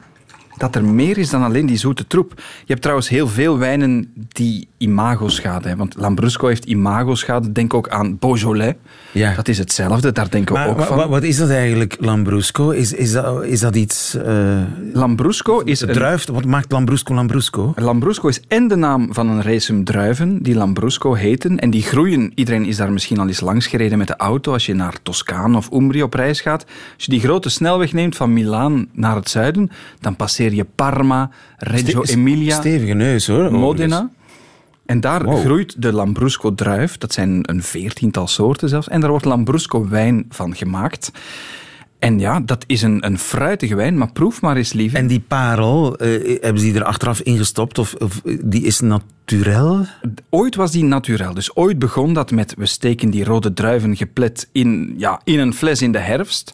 dat 0.57 0.75
er 0.75 0.85
meer 0.85 1.19
is 1.19 1.31
dan 1.31 1.43
alleen 1.43 1.67
die 1.67 1.77
zoete 1.77 2.07
troep. 2.07 2.33
Je 2.37 2.43
hebt 2.67 2.81
trouwens 2.81 3.09
heel 3.09 3.29
veel 3.29 3.59
wijnen 3.59 4.13
die 4.29 4.69
imagoschade 4.79 5.69
hebben. 5.69 5.77
Want 5.89 5.95
Lambrusco 5.97 6.47
heeft 6.47 6.65
imagoschade. 6.65 7.53
Denk 7.53 7.75
ook 7.75 7.89
aan 7.89 8.19
Beaujolais. 8.19 8.75
Ja. 9.13 9.35
Dat 9.35 9.49
is 9.49 9.59
hetzelfde, 9.59 10.13
daar 10.13 10.31
denken 10.31 10.55
we 10.55 10.67
ook 10.69 10.77
wa- 10.79 10.85
van. 10.85 10.97
wa- 10.97 11.09
wat 11.09 11.23
is 11.23 11.37
dat 11.37 11.51
eigenlijk, 11.51 11.97
Lambrusco? 12.01 12.71
Is, 12.71 12.93
is, 12.93 13.13
dat, 13.13 13.45
is 13.45 13.61
dat 13.61 13.77
iets... 13.77 14.15
eh 14.15 14.63
Lambrusco 14.93 15.61
is 15.61 15.79
de 15.79 15.87
een 15.89 15.93
druif? 15.93 16.27
Wat 16.27 16.45
maakt 16.45 16.73
Lambrusco 16.73 17.15
Lambrusco? 17.15 17.73
Lambrusco 17.77 18.29
is 18.29 18.41
en 18.49 18.69
de 18.69 18.77
naam 18.77 19.15
van 19.15 19.29
een 19.29 19.43
racem 19.43 19.85
druiven 19.85 20.43
die 20.43 20.55
Lambrusco 20.55 21.15
heten. 21.15 21.59
En 21.59 21.71
die 21.71 21.83
groeien, 21.83 22.33
iedereen 22.35 22.65
is 22.65 22.77
daar 22.77 22.93
misschien 22.93 23.19
al 23.19 23.27
eens 23.27 23.41
langs 23.41 23.67
gereden 23.67 23.99
met 23.99 24.07
de 24.07 24.17
auto 24.17 24.53
als 24.53 24.67
je 24.67 24.75
naar 24.75 24.95
Toscane 25.03 25.57
of 25.57 25.71
Umbria 25.73 26.05
op 26.05 26.15
reis 26.15 26.41
gaat. 26.41 26.65
Als 26.95 27.05
je 27.05 27.11
die 27.11 27.21
grote 27.21 27.49
snelweg 27.49 27.93
neemt 27.93 28.17
van 28.17 28.33
Milaan 28.33 28.87
naar 28.93 29.15
het 29.17 29.29
zuiden, 29.29 29.71
dan 30.01 30.17
passeer 30.17 30.44
je 30.53 30.65
Parma, 30.75 31.31
Reggio 31.57 32.05
Ste- 32.05 32.13
Emilia, 32.13 32.57
Stevige 32.57 32.93
neus, 32.95 33.27
hoor. 33.27 33.53
Modena. 33.53 34.11
En 34.87 35.01
daar 35.01 35.25
Wow. 35.25 35.41
groeit 35.41 35.83
de 35.83 35.93
Lambrusco 35.93 36.55
druif. 36.55 36.99
Dat 36.99 37.13
zijn 37.13 37.39
een 37.43 37.63
veertiental 37.63 38.27
soorten 38.27 38.69
zelfs. 38.69 38.89
En 38.89 39.01
daar 39.01 39.11
wordt 39.11 39.25
Lambrusco 39.25 39.89
wijn 39.89 40.25
van 40.29 40.57
gemaakt. 40.57 41.11
En 41.99 42.19
ja, 42.19 42.41
dat 42.41 42.65
is 42.67 42.83
een, 42.83 43.07
een 43.07 43.19
fruitige 43.19 43.75
wijn, 43.75 43.99
maar 43.99 44.13
proef 44.13 44.41
maar 44.41 44.57
eens, 44.57 44.73
lieve. 44.73 44.97
En 44.97 45.07
die 45.07 45.21
parel, 45.21 45.97
eh, 45.97 46.09
hebben 46.41 46.59
ze 46.63 46.67
die 46.67 46.75
er 46.75 46.85
achteraf 46.85 47.21
ingestopt? 47.21 47.79
Of, 47.79 47.95
of 47.95 48.21
die 48.45 48.63
is 48.63 48.81
naturel? 48.81 49.87
Ooit 50.31 50.55
was 50.55 50.71
die 50.71 50.85
naturel. 50.85 51.35
Dus 51.35 51.57
ooit 51.57 51.79
begon 51.79 52.13
dat 52.15 52.31
met 52.31 52.55
we 52.59 52.67
steken 52.67 53.11
die 53.11 53.25
rode 53.25 53.53
druiven 53.53 53.97
geplet 53.97 54.49
in, 54.53 54.95
ja, 54.97 55.21
in 55.25 55.39
een 55.39 55.55
fles 55.55 55.83
in 55.83 55.93
de 55.93 55.99
herfst. 55.99 56.53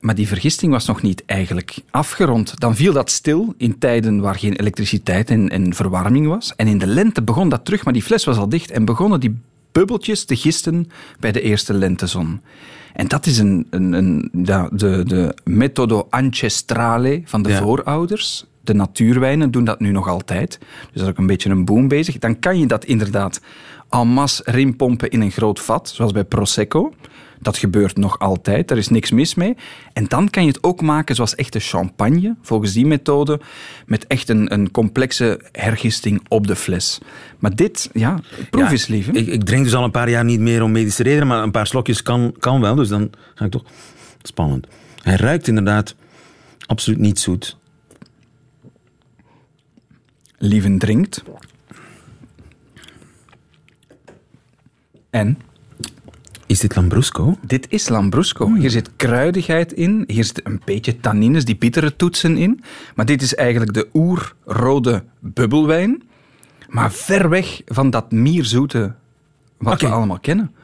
Maar 0.00 0.14
die 0.14 0.28
vergisting 0.28 0.72
was 0.72 0.86
nog 0.86 1.02
niet 1.02 1.22
eigenlijk 1.26 1.76
afgerond. 1.90 2.60
Dan 2.60 2.76
viel 2.76 2.92
dat 2.92 3.10
stil 3.10 3.54
in 3.56 3.78
tijden 3.78 4.20
waar 4.20 4.34
geen 4.34 4.56
elektriciteit 4.56 5.30
en, 5.30 5.48
en 5.48 5.74
verwarming 5.74 6.26
was. 6.26 6.52
En 6.56 6.66
in 6.66 6.78
de 6.78 6.86
lente 6.86 7.22
begon 7.22 7.48
dat 7.48 7.64
terug, 7.64 7.84
maar 7.84 7.92
die 7.92 8.02
fles 8.02 8.24
was 8.24 8.36
al 8.36 8.48
dicht 8.48 8.70
en 8.70 8.84
begonnen 8.84 9.20
die 9.20 9.36
bubbeltjes 9.72 10.24
te 10.24 10.36
gisten 10.36 10.88
bij 11.18 11.32
de 11.32 11.40
eerste 11.40 11.74
lentezon. 11.74 12.40
En 12.92 13.08
dat 13.08 13.26
is 13.26 13.38
een, 13.38 13.66
een, 13.70 13.92
een, 13.92 14.28
de, 14.32 14.68
de 15.06 15.34
metodo 15.44 16.06
ancestrale 16.10 17.22
van 17.24 17.42
de 17.42 17.48
Ja. 17.48 17.58
voorouders. 17.58 18.44
De 18.64 18.74
natuurwijnen 18.74 19.50
doen 19.50 19.64
dat 19.64 19.80
nu 19.80 19.90
nog 19.90 20.08
altijd. 20.08 20.58
Dus 20.58 20.68
dat 20.92 21.02
is 21.02 21.08
ook 21.08 21.18
een 21.18 21.26
beetje 21.26 21.50
een 21.50 21.64
boom 21.64 21.88
bezig. 21.88 22.18
Dan 22.18 22.38
kan 22.38 22.58
je 22.58 22.66
dat 22.66 22.84
inderdaad 22.84 23.40
en 23.90 24.08
masse 24.08 24.42
rinpompen 24.46 25.10
in 25.10 25.20
een 25.20 25.30
groot 25.30 25.60
vat, 25.60 25.88
zoals 25.88 26.12
bij 26.12 26.24
Prosecco. 26.24 26.92
Dat 27.42 27.58
gebeurt 27.58 27.96
nog 27.96 28.18
altijd, 28.18 28.68
daar 28.68 28.78
is 28.78 28.88
niks 28.88 29.10
mis 29.10 29.34
mee. 29.34 29.56
En 29.92 30.04
dan 30.08 30.30
kan 30.30 30.42
je 30.42 30.48
het 30.48 30.62
ook 30.62 30.80
maken 30.80 31.14
zoals 31.14 31.34
echte 31.34 31.58
champagne, 31.58 32.36
volgens 32.42 32.72
die 32.72 32.86
methode, 32.86 33.40
met 33.86 34.06
echt 34.06 34.28
een, 34.28 34.52
een 34.52 34.70
complexe 34.70 35.40
hergisting 35.52 36.20
op 36.28 36.46
de 36.46 36.56
fles. 36.56 36.98
Maar 37.38 37.56
dit, 37.56 37.90
ja, 37.92 38.20
proef 38.50 38.62
Ja, 38.62 38.70
eens 38.70 38.86
lief. 38.86 39.08
Ik, 39.08 39.26
ik 39.26 39.44
drink 39.44 39.64
dus 39.64 39.74
al 39.74 39.84
een 39.84 39.90
paar 39.90 40.10
jaar 40.10 40.24
niet 40.24 40.40
meer 40.40 40.62
om 40.62 40.72
medische 40.72 41.02
redenen, 41.02 41.26
maar 41.26 41.42
een 41.42 41.50
paar 41.50 41.66
slokjes 41.66 42.02
kan, 42.02 42.34
kan 42.38 42.60
wel, 42.60 42.74
dus 42.74 42.88
dan 42.88 43.10
ga 43.34 43.44
ik 43.44 43.50
toch... 43.50 43.64
Spannend. 44.22 44.66
Hij 45.02 45.16
ruikt 45.16 45.48
inderdaad 45.48 45.94
absoluut 46.66 46.98
niet 46.98 47.18
zoet. 47.18 47.56
Lieven 50.38 50.78
drinkt. 50.78 51.22
En? 55.10 55.38
Is 56.50 56.60
dit 56.60 56.74
Lambrusco? 56.76 57.36
Dit 57.46 57.66
is 57.68 57.88
Lambrusco. 57.88 58.54
Hier 58.54 58.70
zit 58.70 58.90
kruidigheid 58.96 59.72
in, 59.72 60.04
hier 60.06 60.24
zit 60.24 60.46
een 60.46 60.60
beetje 60.64 61.00
tannines, 61.00 61.44
die 61.44 61.56
bittere 61.56 61.96
toetsen 61.96 62.36
in. 62.36 62.62
Maar 62.94 63.06
dit 63.06 63.22
is 63.22 63.34
eigenlijk 63.34 63.72
de 63.72 63.88
oerrode 63.92 65.04
bubbelwijn. 65.18 66.02
Maar 66.68 66.92
ver 66.92 67.28
weg 67.28 67.60
van 67.66 67.90
dat 67.90 68.10
mierzoete 68.12 68.94
wat 69.58 69.80
we 69.80 69.88
allemaal 69.88 70.18
kennen. 70.18 70.54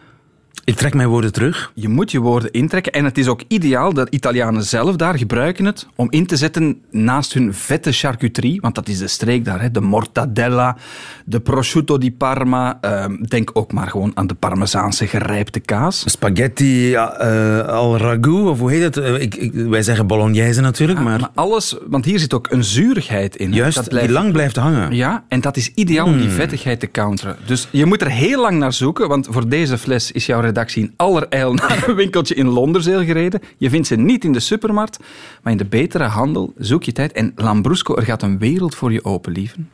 Ik 0.66 0.76
trek 0.76 0.94
mijn 0.94 1.08
woorden 1.08 1.32
terug. 1.32 1.72
Je 1.74 1.88
moet 1.88 2.10
je 2.10 2.20
woorden 2.20 2.50
intrekken. 2.50 2.92
En 2.92 3.04
het 3.04 3.18
is 3.18 3.26
ook 3.28 3.40
ideaal 3.48 3.92
dat 3.92 4.08
Italianen 4.08 4.62
zelf 4.64 4.96
daar 4.96 5.18
gebruiken 5.18 5.64
het 5.64 5.86
om 5.96 6.06
in 6.10 6.26
te 6.26 6.36
zetten 6.36 6.80
naast 6.90 7.32
hun 7.32 7.54
vette 7.54 7.92
charcuterie. 7.92 8.60
Want 8.60 8.74
dat 8.74 8.88
is 8.88 8.98
de 8.98 9.06
streek 9.08 9.44
daar. 9.44 9.60
Hè. 9.60 9.70
De 9.70 9.80
mortadella, 9.80 10.76
de 11.24 11.40
prosciutto 11.40 11.98
di 11.98 12.12
Parma. 12.12 12.78
Ehm, 12.80 13.14
denk 13.22 13.50
ook 13.52 13.72
maar 13.72 13.88
gewoon 13.88 14.10
aan 14.14 14.26
de 14.26 14.34
Parmezaanse 14.34 15.06
gerijpte 15.06 15.60
kaas. 15.60 16.02
Spaghetti 16.06 16.94
eh, 16.94 17.60
al 17.66 17.96
ragout, 17.98 18.48
of 18.48 18.58
hoe 18.58 18.70
heet 18.70 18.82
het? 18.82 18.96
Eh, 18.96 19.20
ik, 19.20 19.34
ik- 19.34 19.52
wij 19.52 19.82
zeggen 19.82 20.06
bolognese 20.06 20.60
natuurlijk, 20.60 21.00
maar, 21.00 21.20
Maar 21.20 21.30
alles, 21.34 21.76
want 21.88 22.04
hier 22.04 22.18
zit 22.18 22.34
ook 22.34 22.46
een 22.50 22.64
zuurigheid 22.64 23.36
in. 23.36 23.52
juist, 23.52 23.76
Dat 23.76 23.88
blijft- 23.88 24.06
die 24.08 24.16
lang 24.16 24.32
blijft 24.32 24.56
hangen. 24.56 24.94
Ja, 24.94 25.24
en 25.28 25.40
dat 25.40 25.56
is 25.56 25.70
ideaal 25.74 26.06
om 26.06 26.12
Hmm. 26.12 26.20
die 26.20 26.30
vettigheid 26.30 26.80
te 26.80 26.90
counteren. 26.90 27.36
Dus 27.46 27.68
je 27.70 27.84
moet 27.86 28.00
er 28.00 28.10
heel 28.10 28.40
lang 28.40 28.58
naar 28.58 28.72
zoeken, 28.72 29.08
want 29.08 29.26
voor 29.30 29.48
deze 29.48 29.78
fles 29.78 30.12
is 30.12 30.26
jouw 30.26 30.40
redactie 30.56 30.82
in 30.82 30.94
allerijl 30.96 31.54
naar 31.54 31.88
een 31.88 31.94
winkeltje 31.94 32.34
in 32.34 32.48
Londerzeel 32.48 33.04
gereden. 33.04 33.40
Je 33.56 33.70
vindt 33.70 33.86
ze 33.86 33.96
niet 33.96 34.24
in 34.24 34.32
de 34.32 34.40
supermarkt, 34.40 34.98
maar 35.42 35.52
in 35.52 35.58
de 35.58 35.64
betere 35.64 36.04
handel 36.04 36.52
zoek 36.58 36.84
je 36.84 36.92
tijd. 36.92 37.12
En 37.12 37.32
Lambrusco, 37.34 37.96
er 37.96 38.02
gaat 38.02 38.22
een 38.22 38.38
wereld 38.38 38.74
voor 38.74 38.92
je 38.92 39.04
open, 39.04 39.32
lieven. 39.32 39.70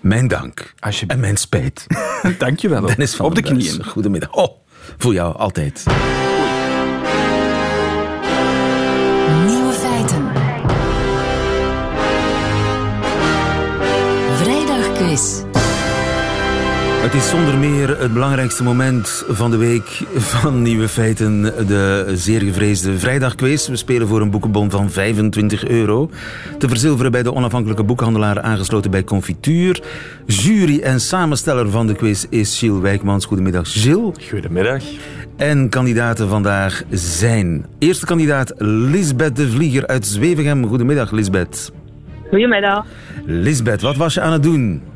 Mijn 0.00 0.28
dank. 0.28 0.74
Alsjeblieft. 0.78 1.12
En 1.12 1.20
mijn 1.20 1.36
spijt. 1.36 1.86
Dank 2.38 2.58
je 2.58 2.68
wel. 2.68 2.86
Dennis 2.86 3.14
van 3.14 3.26
Op 3.26 3.34
de 3.34 3.42
knieën. 3.42 3.84
Goedemiddag. 3.84 4.32
Oh, 4.32 4.56
voor 4.96 5.12
jou 5.12 5.36
altijd. 5.36 5.84
Het 17.02 17.14
is 17.14 17.30
zonder 17.30 17.58
meer 17.58 17.98
het 17.98 18.12
belangrijkste 18.12 18.62
moment 18.62 19.24
van 19.28 19.50
de 19.50 19.56
week 19.56 19.88
van 20.14 20.62
Nieuwe 20.62 20.88
Feiten. 20.88 21.42
De 21.42 22.12
zeer 22.14 22.40
gevreesde 22.40 22.98
vrijdagquiz. 22.98 23.68
We 23.68 23.76
spelen 23.76 24.08
voor 24.08 24.20
een 24.20 24.30
boekenbon 24.30 24.70
van 24.70 24.90
25 24.90 25.68
euro. 25.68 26.10
Te 26.58 26.68
verzilveren 26.68 27.12
bij 27.12 27.22
de 27.22 27.34
onafhankelijke 27.34 27.84
boekhandelaar 27.84 28.40
aangesloten 28.40 28.90
bij 28.90 29.04
Confituur. 29.04 29.82
Jury 30.26 30.80
en 30.80 31.00
samensteller 31.00 31.70
van 31.70 31.86
de 31.86 31.94
quiz 31.94 32.26
is 32.30 32.58
Gilles 32.58 32.80
Wijkmans. 32.80 33.24
Goedemiddag, 33.24 33.72
Gilles. 33.72 34.28
Goedemiddag. 34.30 34.82
En 35.36 35.68
kandidaten 35.68 36.28
vandaag 36.28 36.82
zijn... 36.90 37.66
Eerste 37.78 38.06
kandidaat 38.06 38.54
Lisbeth 38.58 39.36
de 39.36 39.48
Vlieger 39.48 39.86
uit 39.86 40.06
Zwevegem. 40.06 40.66
Goedemiddag, 40.66 41.10
Lisbeth. 41.10 41.72
Goedemiddag. 42.30 42.86
Lisbeth, 43.24 43.80
wat 43.80 43.96
was 43.96 44.14
je 44.14 44.20
aan 44.20 44.32
het 44.32 44.42
doen? 44.42 44.91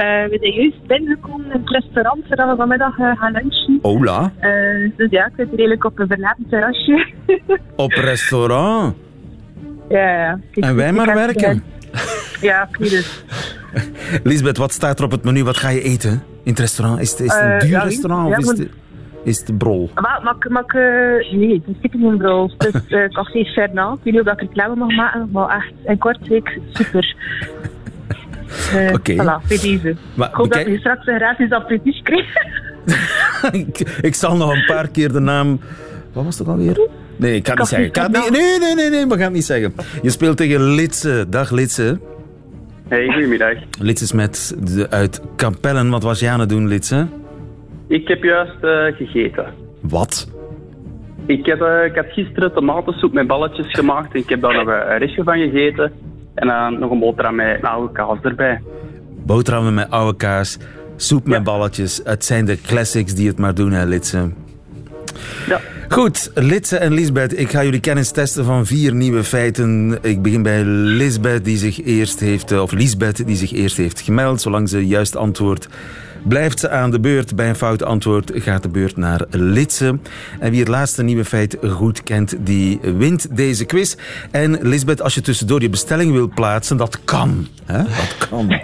Eh, 0.00 0.06
we 0.06 0.38
zijn 0.40 0.52
juist 0.52 0.86
binnengekomen 0.86 1.52
in 1.52 1.60
het 1.60 1.70
restaurant 1.70 2.28
waar 2.28 2.48
we 2.48 2.56
vanmiddag 2.56 2.98
eh, 2.98 3.10
gaan 3.16 3.32
lunchen. 3.32 3.78
Hola. 3.82 4.32
Eh, 4.38 4.50
dus 4.96 5.10
ja, 5.10 5.26
ik 5.26 5.32
zit 5.36 5.48
redelijk 5.54 5.84
op 5.84 5.98
een 5.98 6.06
verlaten 6.06 6.46
terrasje. 6.48 7.06
Op 7.76 7.92
restaurant. 7.92 8.94
ja, 9.88 10.10
ja. 10.10 10.38
Kijk, 10.50 10.66
En 10.66 10.76
wij 10.76 10.92
maar 10.92 11.14
werken. 11.14 11.62
ja, 12.40 12.68
dus. 12.78 13.24
Lisbeth, 14.24 14.56
wat 14.56 14.72
staat 14.72 14.98
er 14.98 15.04
op 15.04 15.10
het 15.10 15.24
menu? 15.24 15.44
Wat 15.44 15.56
ga 15.56 15.68
je 15.68 15.82
eten 15.82 16.22
in 16.42 16.50
het 16.50 16.58
restaurant? 16.58 17.00
Is 17.00 17.10
het, 17.10 17.20
is 17.20 17.32
het 17.32 17.42
een 17.42 17.58
duur 17.58 17.68
ja, 17.68 17.82
restaurant 17.82 18.28
ja, 18.28 18.36
of 18.36 18.42
is 18.42 18.58
het, 18.58 18.68
is 19.24 19.38
het 19.38 19.58
brol? 19.58 19.90
Maar, 19.94 20.20
maar, 20.22 20.36
maar 20.48 20.64
nee, 21.32 21.54
het 21.54 21.62
is 21.66 21.74
zeker 21.82 22.00
geen 22.00 22.16
brol. 22.16 22.52
Het 22.58 22.74
is 22.74 22.96
eh, 22.96 23.08
Café 23.16 23.44
Fernand. 23.44 23.98
Ik 23.98 24.04
weet 24.04 24.12
niet 24.12 24.22
of 24.22 24.32
ik 24.32 24.40
reclame 24.40 24.74
mag 24.74 24.96
maken, 24.96 25.28
maar 25.32 25.56
echt 25.56 25.72
in 25.84 25.98
Kortrijk 25.98 26.58
super. 26.72 27.16
Eh, 28.74 28.92
Oké. 28.94 29.12
Voilà, 29.14 29.46
bij 29.48 29.58
deze. 29.58 29.94
Maar 30.14 30.28
ik 30.28 30.34
hoop 30.34 30.48
bekijk- 30.48 30.64
dat 30.64 30.74
je 30.74 30.80
straks 30.80 31.06
een 31.06 31.16
gratis 31.16 31.50
aperitief 31.50 32.02
krijgt. 32.02 32.44
ik, 33.68 33.78
ik 34.00 34.14
zal 34.14 34.36
nog 34.36 34.52
een 34.54 34.64
paar 34.66 34.88
keer 34.88 35.12
de 35.12 35.20
naam... 35.20 35.60
Wat 36.12 36.24
was 36.24 36.38
het 36.38 36.48
ook 36.48 36.54
alweer? 36.54 36.88
Nee, 37.16 37.34
ik 37.34 37.42
kan 37.42 37.52
het 37.52 37.58
niet 37.60 37.68
zeggen. 37.68 37.90
Kan 37.90 38.10
niet, 38.10 38.30
nee, 38.30 38.58
nee, 38.58 38.74
nee, 38.74 38.90
nee, 38.90 39.04
we 39.06 39.10
gaan 39.10 39.20
het 39.20 39.32
niet 39.32 39.44
zeggen. 39.44 39.74
Je 40.02 40.10
speelt 40.10 40.36
tegen 40.36 40.60
Litse. 40.74 41.26
Dag 41.28 41.50
Litse. 41.50 42.00
Hey, 42.88 43.06
goedemiddag. 43.12 43.54
Litse 43.80 44.04
is 44.04 44.12
met 44.12 44.56
de, 44.74 44.90
uit 44.90 45.20
Kapellen. 45.36 45.90
Wat 45.90 46.02
was 46.02 46.20
je 46.20 46.28
aan 46.28 46.40
het 46.40 46.48
doen, 46.48 46.68
Litse? 46.68 47.06
Ik 47.88 48.08
heb 48.08 48.22
juist 48.22 48.62
eh, 48.62 48.84
gegeten. 48.96 49.44
Wat? 49.80 50.30
Ik, 51.26 51.46
heb, 51.46 51.60
eh, 51.60 51.84
ik 51.84 51.94
had 51.94 52.06
gisteren 52.08 52.52
tomatensoep 52.52 53.12
met 53.12 53.26
balletjes 53.26 53.70
gemaakt 53.70 54.14
en 54.14 54.20
ik 54.20 54.28
heb 54.28 54.40
daar 54.40 54.54
nog 54.54 54.66
een, 54.66 54.92
een 54.92 54.98
restje 54.98 55.22
van 55.22 55.38
gegeten. 55.38 55.92
En 56.34 56.46
dan 56.46 56.78
nog 56.78 56.90
een 56.90 56.98
boterham 56.98 57.34
met 57.34 57.62
oude 57.62 57.92
kaas 57.92 58.18
erbij. 58.22 58.62
Boterhammen 59.24 59.74
met 59.74 59.90
oude 59.90 60.16
kaas, 60.16 60.58
soep 60.96 61.26
met 61.26 61.42
balletjes. 61.42 62.00
Het 62.04 62.24
zijn 62.24 62.44
de 62.44 62.60
classics 62.60 63.14
die 63.14 63.28
het 63.28 63.38
maar 63.38 63.54
doen, 63.54 63.72
hè, 63.72 63.84
Litse. 63.84 64.30
Ja. 65.46 65.60
Goed, 65.88 66.30
Litse 66.34 66.76
en 66.76 66.92
Lisbeth, 66.92 67.38
ik 67.38 67.50
ga 67.50 67.64
jullie 67.64 67.80
kennis 67.80 68.10
testen 68.10 68.44
van 68.44 68.66
vier 68.66 68.94
nieuwe 68.94 69.24
feiten. 69.24 69.98
Ik 70.02 70.22
begin 70.22 70.42
bij 70.42 70.64
Lisbeth, 70.64 71.44
die 71.44 71.56
zich 71.56 71.84
eerst 71.84 72.20
heeft, 72.20 72.52
eh, 72.52 72.62
of 72.62 72.72
Lisbeth, 72.72 73.26
die 73.26 73.36
zich 73.36 73.52
eerst 73.52 73.76
heeft 73.76 74.00
gemeld. 74.00 74.40
Zolang 74.40 74.68
ze 74.68 74.86
juist 74.86 75.16
antwoordt, 75.16 75.68
blijft 76.22 76.60
ze 76.60 76.70
aan 76.70 76.90
de 76.90 77.00
beurt. 77.00 77.36
Bij 77.36 77.48
een 77.48 77.56
fout 77.56 77.82
antwoord 77.82 78.30
gaat 78.34 78.62
de 78.62 78.68
beurt 78.68 78.96
naar 78.96 79.24
Litse. 79.30 79.98
En 80.38 80.50
wie 80.50 80.60
het 80.60 80.68
laatste 80.68 81.02
nieuwe 81.02 81.24
feit 81.24 81.56
goed 81.68 82.02
kent, 82.02 82.36
die 82.40 82.80
wint 82.82 83.36
deze 83.36 83.64
quiz. 83.64 83.96
En 84.30 84.58
Lisbeth, 84.62 85.02
als 85.02 85.14
je 85.14 85.20
tussendoor 85.20 85.60
je 85.60 85.70
bestelling 85.70 86.12
wil 86.12 86.28
plaatsen, 86.34 86.76
dat 86.76 87.04
kan. 87.04 87.46
Hè? 87.64 87.82
Dat 87.82 88.28
kan. 88.28 88.60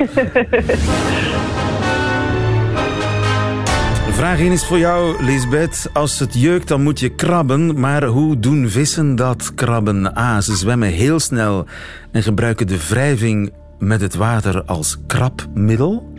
Vraag 4.10 4.38
1 4.38 4.52
is 4.52 4.64
voor 4.64 4.78
jou, 4.78 5.24
Lisbeth. 5.24 5.90
Als 5.92 6.18
het 6.18 6.34
jeukt, 6.34 6.68
dan 6.68 6.82
moet 6.82 7.00
je 7.00 7.14
krabben. 7.14 7.80
Maar 7.80 8.04
hoe 8.04 8.38
doen 8.38 8.68
vissen 8.68 9.16
dat 9.16 9.54
krabben? 9.54 10.18
A. 10.18 10.40
Ze 10.40 10.56
zwemmen 10.56 10.88
heel 10.88 11.20
snel 11.20 11.66
en 12.12 12.22
gebruiken 12.22 12.66
de 12.66 12.86
wrijving 12.88 13.52
met 13.78 14.00
het 14.00 14.14
water 14.14 14.64
als 14.64 14.96
krabmiddel. 15.06 16.12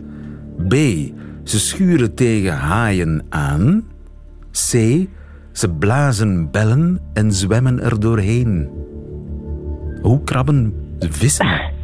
B. 0.67 0.76
Ze 1.48 1.60
schuren 1.60 2.16
tegen 2.16 2.54
haaien 2.54 3.26
aan. 3.30 3.84
C. 4.52 4.72
Ze 5.52 5.70
blazen 5.80 6.52
bellen 6.52 7.00
en 7.14 7.32
zwemmen 7.32 7.82
er 7.82 8.00
doorheen. 8.00 8.70
Hoe 10.02 10.24
krabben 10.24 10.74
de 11.00 11.12
vissen? 11.12 11.48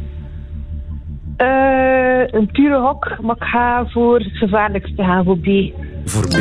Eh, 1.36 2.32
een 2.32 2.50
pure 2.52 2.80
hok, 2.80 3.18
maar 3.22 3.36
ik 3.36 3.42
ga 3.42 3.86
voor 3.86 4.18
het 4.18 4.36
gevaarlijkste 4.36 5.02
gaan, 5.02 5.24
voor 5.24 5.38
B. 5.38 5.46
Voor 6.04 6.26
B. 6.26 6.38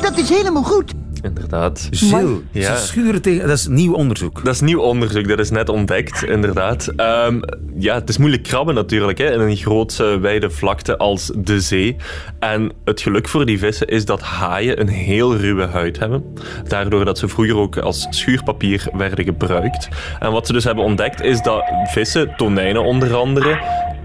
Dat 0.00 0.18
is 0.18 0.28
helemaal 0.28 0.62
goed. 0.62 1.03
Inderdaad. 1.24 1.88
Gilles, 1.90 2.38
Ja. 2.50 2.76
ze 2.76 2.86
schuren 2.86 3.22
tegen... 3.22 3.46
Dat 3.48 3.56
is 3.56 3.66
nieuw 3.66 3.92
onderzoek. 3.94 4.44
Dat 4.44 4.54
is 4.54 4.60
nieuw 4.60 4.80
onderzoek, 4.80 5.28
dat 5.28 5.38
is 5.38 5.50
net 5.50 5.68
ontdekt, 5.68 6.24
inderdaad. 6.24 6.92
Ehm, 6.96 7.40
ja, 7.78 7.94
het 7.94 8.08
is 8.08 8.18
moeilijk 8.18 8.42
krabben 8.42 8.74
natuurlijk, 8.74 9.18
hè, 9.18 9.32
in 9.32 9.40
een 9.40 9.56
grote 9.56 10.18
wijde 10.18 10.50
vlakte 10.50 10.96
als 10.96 11.30
de 11.34 11.60
zee. 11.60 11.96
En 12.38 12.72
het 12.84 13.00
geluk 13.00 13.28
voor 13.28 13.46
die 13.46 13.58
vissen 13.58 13.86
is 13.86 14.04
dat 14.04 14.22
haaien 14.22 14.80
een 14.80 14.88
heel 14.88 15.36
ruwe 15.36 15.66
huid 15.66 15.98
hebben. 15.98 16.24
Daardoor 16.68 17.04
dat 17.04 17.18
ze 17.18 17.28
vroeger 17.28 17.56
ook 17.56 17.76
als 17.76 18.06
schuurpapier 18.10 18.86
werden 18.92 19.24
gebruikt. 19.24 19.88
En 20.20 20.32
wat 20.32 20.46
ze 20.46 20.52
dus 20.52 20.64
hebben 20.64 20.84
ontdekt 20.84 21.20
is 21.20 21.42
dat 21.42 21.62
vissen, 21.86 22.34
tonijnen 22.36 22.82
onder 22.84 23.14
andere, 23.14 23.60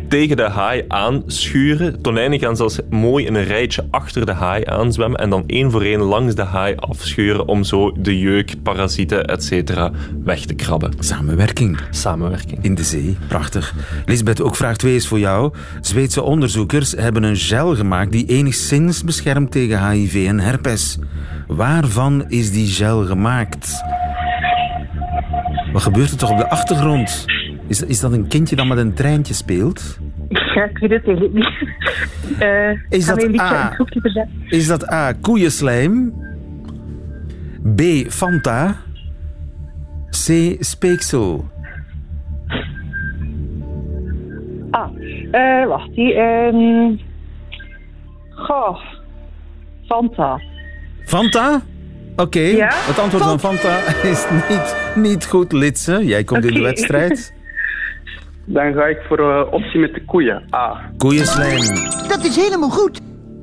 tegen 0.09 0.37
de 0.37 0.49
haai 0.49 0.85
aanschuren. 0.87 2.01
Tonijnen 2.01 2.39
gaan 2.39 2.55
zelfs 2.55 2.79
mooi 2.89 3.25
in 3.25 3.35
een 3.35 3.43
rijtje 3.43 3.87
achter 3.91 4.25
de 4.25 4.31
haai 4.31 4.65
aanzwemmen 4.65 5.19
en 5.19 5.29
dan 5.29 5.43
één 5.47 5.71
voor 5.71 5.81
één 5.81 5.99
langs 5.99 6.35
de 6.35 6.43
haai 6.43 6.75
afschuren 6.75 7.47
om 7.47 7.63
zo 7.63 7.91
de 7.97 8.19
jeuk, 8.19 8.55
parasieten, 8.63 9.25
etc. 9.25 9.89
weg 10.23 10.45
te 10.45 10.53
krabben. 10.53 10.93
Samenwerking. 10.99 11.79
Samenwerking. 11.89 12.63
In 12.63 12.75
de 12.75 12.83
zee, 12.83 13.17
prachtig. 13.27 13.73
Lisbeth, 14.05 14.41
ook 14.41 14.55
vraag 14.55 14.77
2 14.77 14.95
is 14.95 15.07
voor 15.07 15.19
jou. 15.19 15.53
Zweedse 15.81 16.21
onderzoekers 16.21 16.91
hebben 16.91 17.23
een 17.23 17.37
gel 17.37 17.75
gemaakt 17.75 18.11
die 18.11 18.25
enigszins 18.25 19.03
beschermt 19.03 19.51
tegen 19.51 19.89
HIV 19.89 20.25
en 20.27 20.39
herpes. 20.39 20.97
Waarvan 21.47 22.25
is 22.27 22.51
die 22.51 22.67
gel 22.67 23.05
gemaakt? 23.05 23.83
Wat 25.73 25.81
gebeurt 25.81 26.11
er 26.11 26.17
toch 26.17 26.31
op 26.31 26.37
de 26.37 26.49
achtergrond? 26.49 27.25
Is, 27.69 27.81
is 27.81 27.99
dat 27.99 28.11
een 28.11 28.27
kindje 28.27 28.55
dat 28.55 28.65
met 28.65 28.77
een 28.77 28.93
treintje 28.93 29.33
speelt? 29.33 29.97
Ja, 30.29 30.63
ik 30.63 30.77
weet 30.77 30.89
het 30.89 31.05
eigenlijk 31.07 31.33
niet. 31.33 31.47
Ik 32.29 32.85
Is 32.99 33.05
dat 33.05 33.39
A? 33.39 33.77
Is 34.49 34.67
dat 34.67 34.91
A. 34.91 35.13
Koeienslijm? 35.13 36.13
B. 37.75 37.81
Fanta? 38.07 38.75
C. 40.09 40.55
Speeksel? 40.59 41.47
Ah, 44.71 44.89
eh, 45.31 45.67
wacht. 45.67 45.95
Die, 45.95 46.13
ehm 46.13 46.95
goh, 48.29 48.79
Fanta. 49.87 50.41
Fanta? 51.05 51.61
Oké, 52.15 52.39
Ja? 52.39 52.69
het 52.71 52.99
antwoord 52.99 53.23
van 53.23 53.39
Fanta 53.39 53.77
is 54.03 54.25
niet, 54.49 54.75
niet 54.95 55.25
goed, 55.25 55.51
Litse. 55.51 56.05
Jij 56.05 56.23
komt 56.23 56.45
in 56.45 56.53
de 56.53 56.61
wedstrijd. 56.61 57.33
Dan 58.51 58.73
ga 58.73 58.85
ik 58.85 59.01
voor 59.07 59.19
eh, 59.19 59.53
optie 59.53 59.79
met 59.79 59.93
de 59.93 60.05
koeien. 60.05 60.43
A. 60.53 60.91
Koeienslijm. 60.97 61.59
Dat 62.07 62.23
is 62.23 62.35
helemaal 62.35 62.69
goed. 62.69 63.01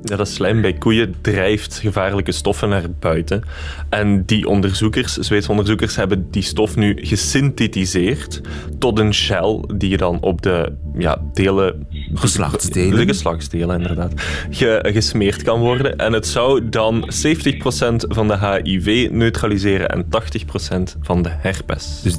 Ja, 0.09 0.17
dat 0.17 0.29
slijm 0.29 0.61
bij 0.61 0.73
koeien 0.73 1.15
drijft 1.21 1.79
gevaarlijke 1.79 2.33
stoffen 2.33 2.69
naar 2.69 2.91
buiten. 3.01 3.43
En 3.89 4.25
die 4.25 4.49
onderzoekers, 4.49 5.13
Zweedse 5.13 5.51
onderzoekers, 5.51 5.97
hebben 5.97 6.31
die 6.31 6.43
stof 6.43 6.77
nu 6.77 6.99
gesynthetiseerd 7.01 8.41
tot 8.79 8.99
een 8.99 9.15
gel 9.15 9.69
die 9.75 9.91
je 9.91 9.97
dan 9.97 10.21
op 10.21 10.43
de 10.43 10.73
ja, 10.99 11.23
delen... 11.33 11.87
Geslachtsdelen. 12.15 13.07
De 13.07 13.13
geslachtsdelen, 13.13 13.77
inderdaad. 13.81 14.13
Ge- 14.51 14.91
gesmeerd 14.93 15.43
kan 15.43 15.61
worden. 15.61 15.97
En 15.97 16.13
het 16.13 16.27
zou 16.27 16.69
dan 16.69 17.11
70% 17.27 17.49
van 17.97 18.29
de 18.29 18.61
HIV 18.63 19.09
neutraliseren 19.11 19.89
en 19.89 20.05
80% 20.05 20.99
van 21.01 21.23
de 21.23 21.31
herpes. 21.33 22.01
Dus 22.03 22.17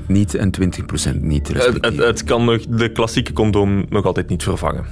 30% 0.00 0.06
niet 0.06 0.34
en 0.34 0.50
20% 1.14 1.20
niet. 1.20 1.48
Het, 1.48 1.78
het, 1.80 1.96
het 1.96 2.24
kan 2.24 2.44
nog 2.44 2.60
de 2.68 2.92
klassieke 2.92 3.32
condoom 3.32 3.86
nog 3.88 4.04
altijd 4.04 4.28
niet 4.28 4.42
vervangen. 4.42 4.84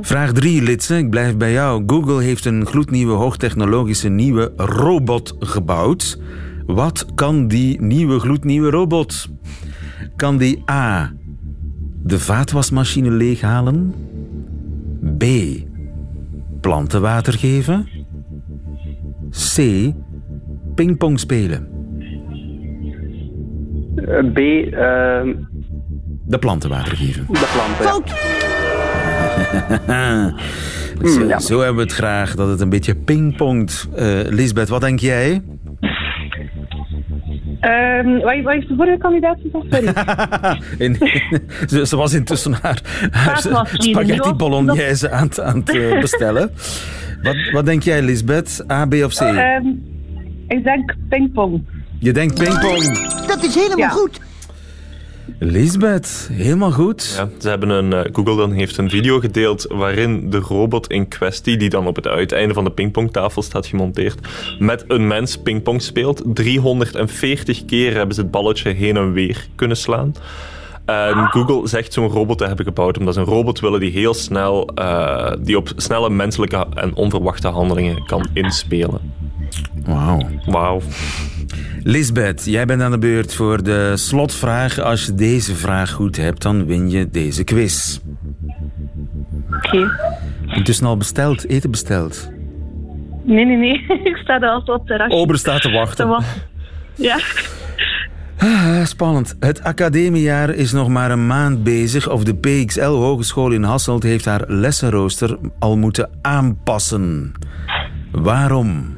Vraag 0.00 0.32
3, 0.32 0.62
Litse. 0.62 0.96
Ik 0.98 1.10
blijf 1.10 1.36
bij 1.36 1.52
jou. 1.52 1.82
Google 1.86 2.22
heeft 2.22 2.44
een 2.44 2.66
gloednieuwe, 2.66 3.12
hoogtechnologische 3.12 4.08
nieuwe 4.08 4.52
robot 4.56 5.36
gebouwd. 5.38 6.18
Wat 6.66 7.06
kan 7.14 7.48
die 7.48 7.80
nieuwe, 7.82 8.18
gloednieuwe 8.18 8.70
robot? 8.70 9.28
Kan 10.16 10.36
die 10.36 10.62
A. 10.70 11.12
de 12.02 12.18
vaatwasmachine 12.18 13.10
leeghalen? 13.10 13.94
B. 15.18 15.24
plantenwater 16.60 17.32
geven? 17.32 17.88
C. 19.54 19.92
pingpong 20.74 21.20
spelen? 21.20 21.68
B. 24.34 24.38
eh, 24.38 25.22
De 26.26 26.38
plantenwater 26.38 26.96
geven. 26.96 27.26
de 27.28 27.50
planten. 27.52 28.12
ja. 28.14 28.37
Dus, 31.00 31.14
Hmm, 31.16 31.28
ja. 31.28 31.38
Zo 31.38 31.58
hebben 31.58 31.76
we 31.76 31.82
het 31.82 31.92
graag, 31.92 32.34
dat 32.34 32.48
het 32.48 32.60
een 32.60 32.68
beetje 32.68 32.94
pingpongt. 32.94 33.88
Eh 33.96 34.06
Lisbeth, 34.28 34.68
wat 34.68 34.80
denk 34.80 35.00
jij? 35.00 35.42
Ehm, 37.60 38.18
wat, 38.20 38.40
wat 38.42 38.54
is 38.54 38.66
de 38.68 38.74
vorige 38.76 38.98
kandidaat 38.98 39.38
gezegd? 39.52 39.98
Ze, 41.70 41.86
ze 41.86 41.96
was 41.96 42.12
intussen 42.14 42.52
haar, 42.62 42.80
haar 43.10 43.38
spaghetti 43.72 44.32
bolognese 44.32 45.10
aan, 45.10 45.26
het- 45.26 45.40
aan 45.40 45.56
het 45.58 45.76
eh, 45.76 46.00
bestellen. 46.04 46.50
Wat, 47.22 47.36
wat 47.52 47.66
denk 47.66 47.82
jij, 47.82 48.02
Lisbeth? 48.02 48.64
A, 48.72 48.86
B 48.86 48.94
of 48.94 49.14
C? 49.14 49.20
Ehm, 49.20 49.66
ik 50.48 50.64
denk 50.64 50.94
pingpong. 51.08 51.64
Je 51.98 52.12
denkt 52.12 52.34
pingpong. 52.38 52.98
Dat 53.26 53.44
is 53.44 53.54
helemaal 53.54 53.78
Ja. 53.78 53.88
goed. 53.88 54.20
Lisbeth, 55.38 56.28
helemaal 56.32 56.72
goed. 56.72 57.14
Ja, 57.16 57.28
ze 57.40 57.48
hebben 57.48 57.68
een, 57.68 57.92
eh, 57.92 58.10
Google 58.12 58.36
dan 58.36 58.52
heeft 58.52 58.76
een 58.76 58.90
video 58.90 59.20
gedeeld 59.20 59.66
waarin 59.68 60.30
de 60.30 60.38
robot 60.38 60.90
in 60.90 61.08
kwestie, 61.08 61.56
die 61.56 61.68
dan 61.68 61.86
op 61.86 61.96
het 61.96 62.06
uiteinde 62.06 62.54
van 62.54 62.64
de 62.64 62.70
pingpongtafel 62.70 63.42
staat 63.42 63.66
gemonteerd, 63.66 64.18
met 64.58 64.84
een 64.88 65.06
mens 65.06 65.36
pingpong 65.36 65.82
speelt. 65.82 66.22
340 66.24 67.64
keer 67.64 67.94
hebben 67.94 68.14
ze 68.14 68.20
het 68.20 68.30
balletje 68.30 68.72
heen 68.72 68.96
en 68.96 69.12
weer 69.12 69.46
kunnen 69.54 69.76
slaan. 69.76 70.14
En 70.84 71.26
Google 71.30 71.68
zegt 71.68 71.92
zo'n 71.92 72.08
robot 72.08 72.38
te 72.38 72.46
hebben 72.46 72.64
gebouwd 72.64 72.98
omdat 72.98 73.14
ze 73.14 73.20
een 73.20 73.26
robot 73.26 73.60
willen 73.60 73.80
die 73.80 73.90
heel 73.90 74.14
snel, 74.14 74.66
eh, 74.74 75.32
die 75.40 75.56
op 75.56 75.72
snelle 75.76 76.10
menselijke 76.10 76.66
en 76.74 76.94
onverwachte 76.94 77.48
handelingen 77.48 78.04
kan 78.06 78.26
inspelen. 78.32 79.12
Wauw. 79.84 80.20
Wauw. 80.46 80.80
Lisbeth, 81.82 82.44
jij 82.44 82.66
bent 82.66 82.82
aan 82.82 82.90
de 82.90 82.98
beurt 82.98 83.34
voor 83.34 83.62
de 83.62 83.96
slotvraag. 83.96 84.78
Als 84.78 85.06
je 85.06 85.14
deze 85.14 85.54
vraag 85.54 85.90
goed 85.90 86.16
hebt, 86.16 86.42
dan 86.42 86.66
win 86.66 86.90
je 86.90 87.10
deze 87.10 87.44
quiz. 87.44 87.98
Oké. 89.56 89.90
Intussen 90.46 90.86
al 90.86 90.96
besteld, 90.96 91.48
eten 91.48 91.70
besteld. 91.70 92.30
Nee, 93.24 93.44
nee, 93.44 93.56
nee. 93.56 93.86
ik 94.10 94.16
sta 94.16 94.40
er 94.40 94.48
altijd 94.48 94.78
op 94.78 94.86
de 94.86 94.92
terras. 94.92 95.12
Ober 95.12 95.38
staat 95.38 95.62
te 95.62 95.70
wachten. 95.70 96.22
Ja. 96.94 97.18
Ah, 98.38 98.84
spannend. 98.84 99.36
Het 99.40 99.62
academiejaar 99.62 100.50
is 100.50 100.72
nog 100.72 100.88
maar 100.88 101.10
een 101.10 101.26
maand 101.26 101.62
bezig. 101.62 102.08
Of 102.08 102.24
de 102.24 102.34
PXL 102.34 102.80
Hogeschool 102.80 103.50
in 103.50 103.62
Hasselt 103.62 104.02
heeft 104.02 104.24
haar 104.24 104.44
lessenrooster 104.46 105.38
al 105.58 105.76
moeten 105.76 106.10
aanpassen. 106.22 107.32
Waarom? 108.12 108.96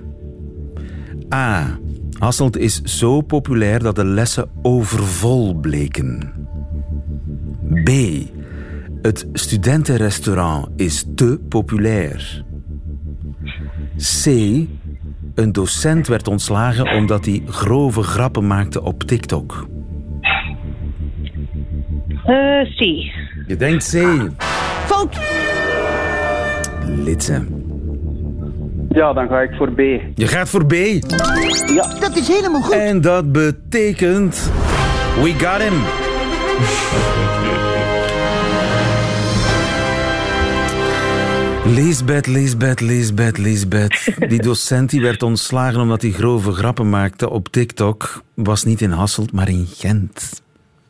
A. 1.34 1.78
Hasselt 2.20 2.58
is 2.58 2.82
zo 2.82 3.20
populair 3.20 3.82
dat 3.82 3.96
de 3.96 4.04
lessen 4.04 4.50
overvol 4.62 5.54
bleken. 5.54 6.32
B. 7.84 7.90
Het 9.02 9.28
studentenrestaurant 9.32 10.68
is 10.76 11.06
te 11.14 11.40
populair. 11.48 12.44
C. 14.22 14.26
Een 15.34 15.52
docent 15.52 16.06
werd 16.06 16.28
ontslagen 16.28 16.92
omdat 16.92 17.24
hij 17.24 17.42
grove 17.46 18.02
grappen 18.02 18.46
maakte 18.46 18.82
op 18.82 19.02
TikTok. 19.02 19.68
Eh, 22.24 22.62
C. 22.76 22.78
Je 23.46 23.56
denkt 23.58 23.90
C. 23.90 24.04
Fout. 24.86 25.18
Litse. 27.04 27.59
Ja, 28.94 29.12
dan 29.12 29.28
ga 29.28 29.40
ik 29.40 29.54
voor 29.54 29.72
B. 29.72 29.78
Je 30.14 30.26
gaat 30.26 30.48
voor 30.48 30.66
B. 30.66 30.72
Ja. 30.72 31.98
Dat 32.00 32.16
is 32.16 32.28
helemaal 32.28 32.62
goed. 32.62 32.74
En 32.74 33.00
dat 33.00 33.32
betekent... 33.32 34.50
We 35.22 35.34
got 35.38 35.62
him. 35.62 35.82
Lisbeth, 41.74 42.26
Lisbeth, 42.26 42.80
Lisbeth, 42.80 43.38
Lisbeth. 43.38 44.14
Die 44.28 44.42
docent 44.42 44.90
die 44.90 45.00
werd 45.00 45.22
ontslagen 45.22 45.80
omdat 45.80 46.02
hij 46.02 46.10
grove 46.10 46.52
grappen 46.52 46.88
maakte 46.88 47.30
op 47.30 47.48
TikTok. 47.48 48.22
Was 48.34 48.64
niet 48.64 48.80
in 48.80 48.90
Hasselt, 48.90 49.32
maar 49.32 49.48
in 49.48 49.66
Gent. 49.74 50.42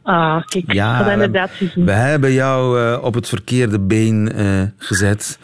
Ah, 0.02 0.42
kijk. 0.46 0.64
ik 0.64 0.72
Ja, 0.72 0.98
dat 0.98 1.06
we, 1.06 1.12
inderdaad 1.12 1.50
gezien. 1.50 1.84
we 1.84 1.92
hebben 1.92 2.32
jou 2.32 2.80
eh, 2.80 3.04
op 3.04 3.14
het 3.14 3.28
verkeerde 3.28 3.80
been 3.80 4.32
eh, 4.32 4.62
gezet. 4.76 5.38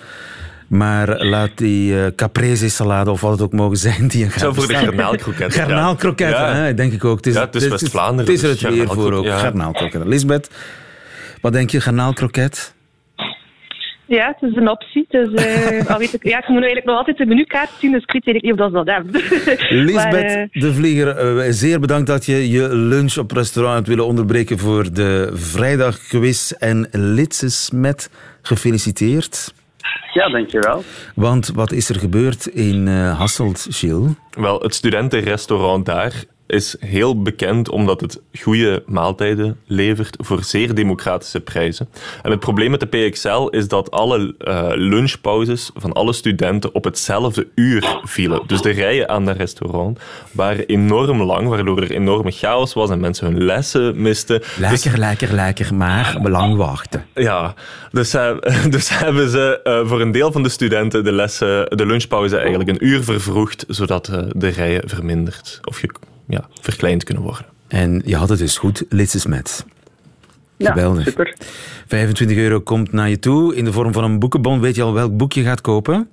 Maar 0.66 1.24
laat 1.24 1.50
die 1.54 2.00
eh 2.00 2.06
caprese 2.16 2.68
salade 2.70 3.10
of 3.10 3.20
wat 3.20 3.30
het 3.30 3.40
ook 3.42 3.52
mogen 3.52 3.76
zijn 3.76 4.08
die 4.08 4.18
je 4.24 4.30
gaat 4.30 4.40
Zo 4.40 4.52
voor 4.52 4.62
de 4.62 4.68
bestellen. 4.68 4.94
garnaalkroketten, 4.94 5.60
ja. 5.60 5.66
Garnaalkroketten, 5.66 6.40
Ja. 6.46 6.54
hè, 6.54 6.74
denk 6.74 6.92
ik 6.92 7.04
ook. 7.04 7.16
Het 7.16 7.26
is, 7.26 7.34
Ja, 7.34 7.40
het 7.40 7.54
is 7.54 7.68
West-Vlaanderen, 7.68 8.32
Het 8.32 8.42
is 8.42 8.42
er 8.42 8.48
dus 8.48 8.62
het 8.62 8.74
weer 8.74 8.86
voor 8.88 9.12
ook. 9.12 9.24
ja. 9.24 9.36
Garnaalkroketten. 9.38 10.08
Lisbeth, 10.08 10.50
wat 11.40 11.52
denk 11.52 11.70
je, 11.70 11.80
garnaalkroket? 11.80 12.74
Ja, 14.08 14.36
het 14.38 14.50
is 14.50 14.56
een 14.56 14.68
optie. 14.70 15.06
Dus, 15.08 15.32
eh, 15.34 15.86
al 15.92 15.98
weet 15.98 16.12
ik, 16.14 16.22
ja, 16.24 16.38
ik 16.38 16.48
moet 16.48 16.56
eigenlijk 16.56 16.86
nog 16.86 16.96
altijd 16.96 17.16
de 17.16 17.26
menukaart 17.26 17.70
zien, 17.80 17.92
dus 17.92 18.02
ik 18.06 18.24
weet 18.24 18.42
niet 18.42 18.52
of 18.52 18.58
dat 18.58 18.72
dat 18.72 18.86
hebben. 18.86 19.12
Lisbeth 19.86 19.94
Maar, 19.94 20.12
eh, 20.24 20.46
de 20.52 20.72
Vlieger, 20.74 21.52
zeer 21.54 21.80
bedankt 21.80 22.06
dat 22.06 22.24
je 22.26 22.50
je 22.50 22.74
lunch 22.74 23.16
op 23.18 23.30
restaurant 23.30 23.74
hebt 23.76 23.88
willen 23.88 24.06
onderbreken 24.06 24.58
voor 24.58 24.92
de 24.92 25.30
vrijdagquiz. 25.34 26.50
En 26.52 26.88
Litse 26.92 27.48
Smet, 27.50 28.10
gefeliciteerd. 28.42 29.54
Ja, 30.12 30.28
dankjewel. 30.28 30.82
Want 31.14 31.50
wat 31.54 31.72
is 31.72 31.88
er 31.88 31.98
gebeurd 31.98 32.46
in 32.46 32.88
eh, 32.88 33.18
Hasselt, 33.18 33.66
Gilles? 33.70 34.10
Wel, 34.30 34.60
het 34.60 34.74
studentenrestaurant 34.74 35.86
daar 35.86 36.24
is 36.46 36.76
heel 36.80 37.22
bekend 37.22 37.68
omdat 37.68 38.00
het 38.00 38.20
goede 38.40 38.82
maaltijden 38.86 39.58
levert 39.66 40.16
voor 40.20 40.44
zeer 40.44 40.74
democratische 40.74 41.40
prijzen. 41.40 41.88
En 42.22 42.30
het 42.30 42.40
probleem 42.40 42.70
met 42.70 42.80
de 42.80 42.86
PXL 42.86 43.46
is 43.50 43.68
dat 43.68 43.90
alle 43.90 44.34
eh, 44.38 44.68
lunchpauzes 44.74 45.70
van 45.74 45.92
alle 45.92 46.12
studenten 46.12 46.74
op 46.74 46.84
hetzelfde 46.84 47.48
uur 47.54 47.98
vielen. 48.04 48.42
Dus 48.46 48.62
de 48.62 48.70
rijen 48.70 49.08
aan 49.08 49.24
dat 49.24 49.36
restaurant 49.36 49.98
waren 50.32 50.66
enorm 50.66 51.22
lang, 51.22 51.48
waardoor 51.48 51.82
er 51.82 51.90
enorme 51.90 52.30
chaos 52.30 52.74
was 52.74 52.90
en 52.90 53.00
mensen 53.00 53.26
hun 53.26 53.44
lessen 53.44 54.02
misten. 54.02 54.42
Lekker, 54.58 54.98
lekker, 54.98 55.32
lekker, 55.32 55.74
maar 55.74 56.18
lang 56.22 56.56
wachten. 56.56 57.06
Ja, 57.14 57.54
dus, 57.90 58.14
eh, 58.14 58.36
dus 58.70 58.98
hebben 58.98 59.30
ze 59.30 59.60
eh, 59.62 59.88
voor 59.88 60.00
een 60.00 60.12
deel 60.12 60.32
van 60.32 60.42
de 60.42 60.48
studenten 60.48 61.04
de, 61.04 61.12
lessen, 61.12 61.76
de 61.76 61.86
lunchpauze 61.86 62.36
eigenlijk 62.38 62.68
een 62.70 62.86
uur 62.86 63.02
vervroegd, 63.02 63.64
zodat 63.68 64.10
de 64.32 64.48
rijen 64.48 64.88
verminderd 64.88 65.60
of 65.64 65.76
ge- 65.76 65.90
ja, 66.28 66.48
verkleind 66.60 67.04
kunnen 67.04 67.22
worden. 67.22 67.46
En 67.68 68.02
je 68.04 68.16
had 68.16 68.28
het 68.28 68.38
dus 68.38 68.58
goed, 68.58 68.84
Litse 68.88 69.20
Smet. 69.20 69.66
Ja, 70.56 70.72
Geweldig. 70.72 71.04
super. 71.04 71.34
25 71.86 72.36
euro 72.36 72.60
komt 72.60 72.92
naar 72.92 73.08
je 73.08 73.18
toe 73.18 73.54
in 73.56 73.64
de 73.64 73.72
vorm 73.72 73.92
van 73.92 74.04
een 74.04 74.18
boekenbon. 74.18 74.60
Weet 74.60 74.74
je 74.76 74.82
al 74.82 74.92
welk 74.94 75.16
boek 75.16 75.32
je 75.32 75.42
gaat 75.42 75.60
kopen? 75.60 76.08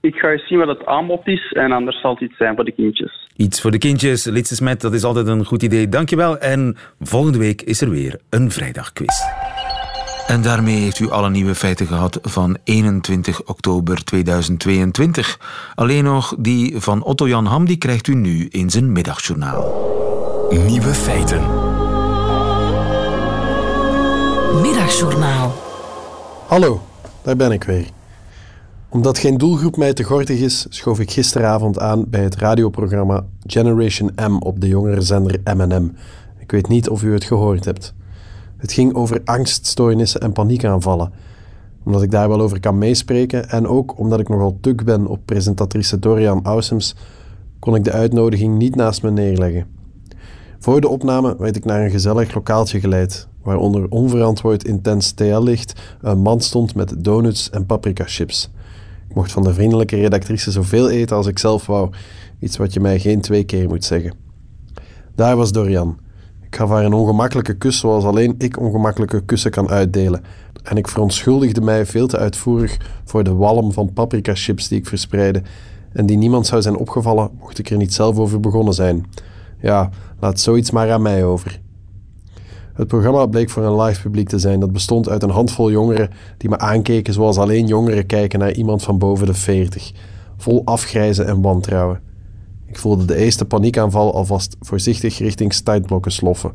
Ik 0.00 0.14
ga 0.14 0.30
eens 0.30 0.46
zien 0.46 0.58
wat 0.58 0.68
het 0.68 0.86
aanbod 0.86 1.26
is 1.26 1.52
en 1.52 1.72
anders 1.72 2.00
zal 2.00 2.10
het 2.10 2.20
iets 2.20 2.36
zijn 2.36 2.54
voor 2.54 2.64
de 2.64 2.72
kindjes. 2.72 3.28
Iets 3.36 3.60
voor 3.60 3.70
de 3.70 3.78
kindjes, 3.78 4.24
Litse 4.24 4.54
Smet, 4.54 4.80
dat 4.80 4.94
is 4.94 5.04
altijd 5.04 5.26
een 5.26 5.44
goed 5.44 5.62
idee. 5.62 5.88
Dankjewel. 5.88 6.38
En 6.38 6.76
volgende 7.00 7.38
week 7.38 7.62
is 7.62 7.80
er 7.80 7.90
weer 7.90 8.18
een 8.30 8.50
vrijdagquiz. 8.50 9.22
En 10.28 10.42
daarmee 10.42 10.80
heeft 10.80 10.98
u 10.98 11.10
alle 11.10 11.30
nieuwe 11.30 11.54
feiten 11.54 11.86
gehad 11.86 12.18
van 12.22 12.56
21 12.64 13.44
oktober 13.44 14.04
2022. 14.04 15.40
Alleen 15.74 16.04
nog 16.04 16.34
die 16.38 16.80
van 16.80 17.02
Otto-Jan 17.02 17.46
Ham, 17.46 17.64
die 17.64 17.76
krijgt 17.76 18.06
u 18.06 18.14
nu 18.14 18.48
in 18.48 18.70
zijn 18.70 18.92
middagjournaal. 18.92 19.62
Nieuwe 20.50 20.94
feiten. 20.94 21.40
Middagjournaal. 24.60 25.54
Hallo, 26.46 26.80
daar 27.22 27.36
ben 27.36 27.52
ik 27.52 27.64
weer. 27.64 27.86
Omdat 28.88 29.18
geen 29.18 29.38
doelgroep 29.38 29.76
mij 29.76 29.92
te 29.92 30.02
gortig 30.02 30.38
is, 30.38 30.66
schoof 30.68 31.00
ik 31.00 31.10
gisteravond 31.10 31.78
aan 31.78 32.04
bij 32.08 32.22
het 32.22 32.36
radioprogramma 32.36 33.24
Generation 33.46 34.12
M 34.16 34.36
op 34.36 34.60
de 34.60 34.68
jongere 34.68 35.00
zender 35.00 35.40
M&M. 35.44 35.92
Ik 36.38 36.50
weet 36.50 36.68
niet 36.68 36.88
of 36.88 37.02
u 37.02 37.12
het 37.12 37.24
gehoord 37.24 37.64
hebt. 37.64 37.94
Het 38.58 38.72
ging 38.72 38.94
over 38.94 39.20
angststoornissen 39.24 40.20
en 40.20 40.32
paniekaanvallen. 40.32 41.12
Omdat 41.84 42.02
ik 42.02 42.10
daar 42.10 42.28
wel 42.28 42.40
over 42.40 42.60
kan 42.60 42.78
meespreken 42.78 43.48
en 43.48 43.66
ook 43.66 43.98
omdat 43.98 44.20
ik 44.20 44.28
nogal 44.28 44.58
tuk 44.60 44.84
ben 44.84 45.06
op 45.06 45.20
presentatrice 45.24 45.98
Dorian 45.98 46.44
Ausems, 46.44 46.96
kon 47.58 47.74
ik 47.74 47.84
de 47.84 47.92
uitnodiging 47.92 48.58
niet 48.58 48.76
naast 48.76 49.02
me 49.02 49.10
neerleggen. 49.10 49.66
Voor 50.58 50.80
de 50.80 50.88
opname 50.88 51.36
werd 51.38 51.56
ik 51.56 51.64
naar 51.64 51.84
een 51.84 51.90
gezellig 51.90 52.34
lokaaltje 52.34 52.80
geleid, 52.80 53.28
waaronder 53.42 53.88
onverantwoord 53.88 54.64
intens 54.64 55.12
TL-licht 55.12 55.80
een 56.00 56.18
man 56.18 56.40
stond 56.40 56.74
met 56.74 57.04
donuts 57.04 57.50
en 57.50 57.66
paprika 57.66 58.04
chips. 58.06 58.50
Ik 59.08 59.14
mocht 59.14 59.32
van 59.32 59.42
de 59.42 59.54
vriendelijke 59.54 59.96
redactrice 59.96 60.50
zoveel 60.50 60.90
eten 60.90 61.16
als 61.16 61.26
ik 61.26 61.38
zelf 61.38 61.66
wou, 61.66 61.90
iets 62.40 62.56
wat 62.56 62.72
je 62.72 62.80
mij 62.80 62.98
geen 62.98 63.20
twee 63.20 63.44
keer 63.44 63.68
moet 63.68 63.84
zeggen. 63.84 64.12
Daar 65.14 65.36
was 65.36 65.52
Dorian. 65.52 65.98
Ik 66.50 66.56
gaf 66.56 66.68
haar 66.68 66.84
een 66.84 66.92
ongemakkelijke 66.92 67.54
kus 67.54 67.78
zoals 67.78 68.04
alleen 68.04 68.34
ik 68.38 68.60
ongemakkelijke 68.60 69.20
kussen 69.24 69.50
kan 69.50 69.68
uitdelen. 69.68 70.22
En 70.62 70.76
ik 70.76 70.88
verontschuldigde 70.88 71.60
mij 71.60 71.86
veel 71.86 72.06
te 72.06 72.18
uitvoerig 72.18 72.76
voor 73.04 73.24
de 73.24 73.34
walm 73.34 73.72
van 73.72 73.92
paprika 73.92 74.34
chips 74.34 74.68
die 74.68 74.78
ik 74.78 74.86
verspreidde 74.86 75.42
en 75.92 76.06
die 76.06 76.16
niemand 76.16 76.46
zou 76.46 76.62
zijn 76.62 76.76
opgevallen 76.76 77.30
mocht 77.38 77.58
ik 77.58 77.70
er 77.70 77.76
niet 77.76 77.94
zelf 77.94 78.18
over 78.18 78.40
begonnen 78.40 78.74
zijn. 78.74 79.06
Ja, 79.60 79.90
laat 80.20 80.40
zoiets 80.40 80.70
maar 80.70 80.92
aan 80.92 81.02
mij 81.02 81.24
over. 81.24 81.60
Het 82.72 82.88
programma 82.88 83.26
bleek 83.26 83.50
voor 83.50 83.62
een 83.62 83.80
live 83.80 84.02
publiek 84.02 84.28
te 84.28 84.38
zijn 84.38 84.60
dat 84.60 84.72
bestond 84.72 85.08
uit 85.08 85.22
een 85.22 85.30
handvol 85.30 85.70
jongeren 85.70 86.10
die 86.36 86.48
me 86.48 86.58
aankeken 86.58 87.12
zoals 87.12 87.38
alleen 87.38 87.66
jongeren 87.66 88.06
kijken 88.06 88.38
naar 88.38 88.52
iemand 88.52 88.82
van 88.82 88.98
boven 88.98 89.26
de 89.26 89.34
40, 89.34 89.92
vol 90.36 90.62
afgrijzen 90.64 91.26
en 91.26 91.40
wantrouwen. 91.40 92.07
Ik 92.68 92.78
voelde 92.78 93.04
de 93.04 93.16
eerste 93.16 93.44
paniekaanval 93.44 94.14
alvast 94.14 94.56
voorzichtig 94.60 95.18
richting 95.18 95.52
startblokken 95.52 96.12
sloffen. 96.12 96.52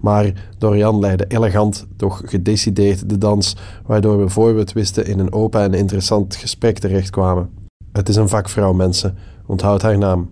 Maar 0.00 0.48
Dorian 0.58 0.98
leidde 0.98 1.24
elegant, 1.28 1.86
doch 1.96 2.22
gedecideerd 2.24 3.08
de 3.08 3.18
dans, 3.18 3.56
waardoor 3.86 4.18
we 4.18 4.28
voor 4.28 4.54
we 4.54 4.60
het 4.60 4.72
wisten 4.72 5.06
in 5.06 5.18
een 5.18 5.32
open 5.32 5.60
en 5.60 5.74
interessant 5.74 6.36
gesprek 6.36 6.78
terechtkwamen. 6.78 7.50
Het 7.92 8.08
is 8.08 8.16
een 8.16 8.28
vakvrouw, 8.28 8.72
mensen. 8.72 9.16
Onthoud 9.46 9.82
haar 9.82 9.98
naam. 9.98 10.30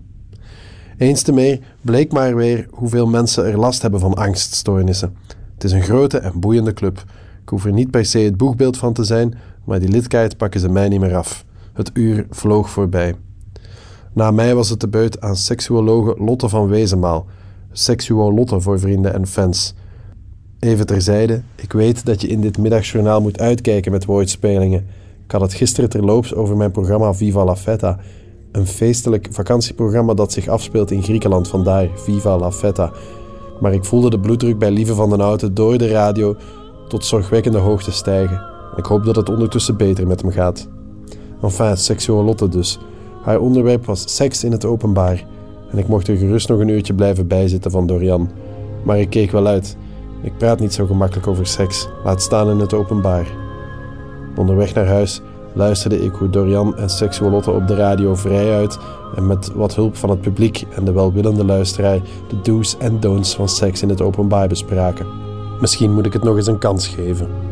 Eens 0.97 1.21
te 1.21 1.31
meer 1.31 1.59
bleek 1.81 2.11
maar 2.11 2.35
weer 2.35 2.67
hoeveel 2.71 3.07
mensen 3.07 3.45
er 3.45 3.59
last 3.59 3.81
hebben 3.81 3.99
van 3.99 4.13
angststoornissen. 4.13 5.15
Het 5.53 5.63
is 5.63 5.71
een 5.71 5.81
grote 5.81 6.17
en 6.17 6.39
boeiende 6.39 6.73
club. 6.73 7.03
Ik 7.41 7.49
hoef 7.49 7.65
er 7.65 7.73
niet 7.73 7.91
per 7.91 8.05
se 8.05 8.19
het 8.19 8.37
boegbeeld 8.37 8.77
van 8.77 8.93
te 8.93 9.03
zijn, 9.03 9.33
maar 9.65 9.79
die 9.79 9.89
lidkaart 9.89 10.37
pakken 10.37 10.59
ze 10.59 10.69
mij 10.69 10.87
niet 10.87 10.99
meer 10.99 11.15
af. 11.15 11.45
Het 11.73 11.91
uur 11.93 12.25
vloog 12.29 12.69
voorbij. 12.69 13.15
Na 14.13 14.31
mij 14.31 14.55
was 14.55 14.69
het 14.69 14.79
de 14.79 14.87
beurt 14.87 15.21
aan 15.21 15.35
seksuologe 15.35 16.23
Lotte 16.23 16.49
van 16.49 16.67
Wezenmaal. 16.67 17.25
Seksuolotte 17.71 18.61
voor 18.61 18.79
vrienden 18.79 19.13
en 19.13 19.27
fans. 19.27 19.73
Even 20.59 20.85
terzijde, 20.85 21.41
ik 21.55 21.73
weet 21.73 22.05
dat 22.05 22.21
je 22.21 22.27
in 22.27 22.41
dit 22.41 22.57
middagjournaal 22.57 23.21
moet 23.21 23.39
uitkijken 23.39 23.91
met 23.91 24.05
woordspelingen. 24.05 24.87
Ik 25.25 25.31
had 25.31 25.41
het 25.41 25.53
gisteren 25.53 25.89
terloops 25.89 26.35
over 26.35 26.57
mijn 26.57 26.71
programma 26.71 27.13
Viva 27.13 27.43
la 27.43 27.55
Feta. 27.55 27.99
Een 28.51 28.67
feestelijk 28.67 29.27
vakantieprogramma 29.31 30.13
dat 30.13 30.31
zich 30.31 30.47
afspeelt 30.47 30.91
in 30.91 31.03
Griekenland, 31.03 31.47
vandaar 31.47 31.89
Viva 31.95 32.37
la 32.37 32.51
Feta. 32.51 32.91
Maar 33.59 33.73
ik 33.73 33.85
voelde 33.85 34.09
de 34.09 34.19
bloeddruk 34.19 34.57
bij 34.57 34.71
Lieve 34.71 34.95
van 34.95 35.09
den 35.09 35.19
Houten 35.19 35.53
door 35.53 35.77
de 35.77 35.87
radio 35.87 36.35
tot 36.87 37.05
zorgwekkende 37.05 37.57
hoogte 37.57 37.91
stijgen. 37.91 38.41
Ik 38.75 38.85
hoop 38.85 39.05
dat 39.05 39.15
het 39.15 39.29
ondertussen 39.29 39.77
beter 39.77 40.07
met 40.07 40.21
hem 40.21 40.31
gaat. 40.31 40.67
Enfin, 41.41 41.77
seksuolotte 41.77 42.49
dus. 42.49 42.79
Haar 43.29 43.39
onderwerp 43.39 43.85
was 43.85 44.15
seks 44.15 44.43
in 44.43 44.51
het 44.51 44.65
openbaar. 44.65 45.23
En 45.71 45.77
ik 45.77 45.87
mocht 45.87 46.07
er 46.07 46.17
gerust 46.17 46.49
nog 46.49 46.59
een 46.59 46.67
uurtje 46.67 46.93
blijven 46.93 47.27
bijzitten 47.27 47.71
van 47.71 47.87
Dorian. 47.87 48.29
Maar 48.83 48.99
ik 48.99 49.09
keek 49.09 49.31
wel 49.31 49.47
uit. 49.47 49.77
Ik 50.23 50.37
praat 50.37 50.59
niet 50.59 50.73
zo 50.73 50.85
gemakkelijk 50.85 51.27
over 51.27 51.47
seks, 51.47 51.87
laat 52.03 52.21
staan 52.21 52.49
in 52.49 52.59
het 52.59 52.73
openbaar. 52.73 53.27
Onderweg 54.35 54.73
naar 54.73 54.87
huis 54.87 55.21
luisterde 55.53 55.99
ik 55.99 56.11
hoe 56.11 56.29
Dorian 56.29 56.77
en 56.77 56.89
Seksuolotte 56.89 57.51
op 57.51 57.67
de 57.67 57.75
radio 57.75 58.15
vrijuit 58.15 58.77
en 59.15 59.27
met 59.27 59.53
wat 59.53 59.75
hulp 59.75 59.95
van 59.95 60.09
het 60.09 60.21
publiek 60.21 60.65
en 60.75 60.85
de 60.85 60.91
welwillende 60.91 61.45
luisteraar 61.45 61.99
de 62.27 62.41
do's 62.41 62.77
en 62.77 62.99
don'ts 62.99 63.35
van 63.35 63.49
seks 63.49 63.81
in 63.81 63.89
het 63.89 64.01
openbaar 64.01 64.47
bespraken. 64.47 65.05
Misschien 65.59 65.93
moet 65.93 66.05
ik 66.05 66.13
het 66.13 66.23
nog 66.23 66.35
eens 66.35 66.47
een 66.47 66.57
kans 66.57 66.87
geven. 66.87 67.48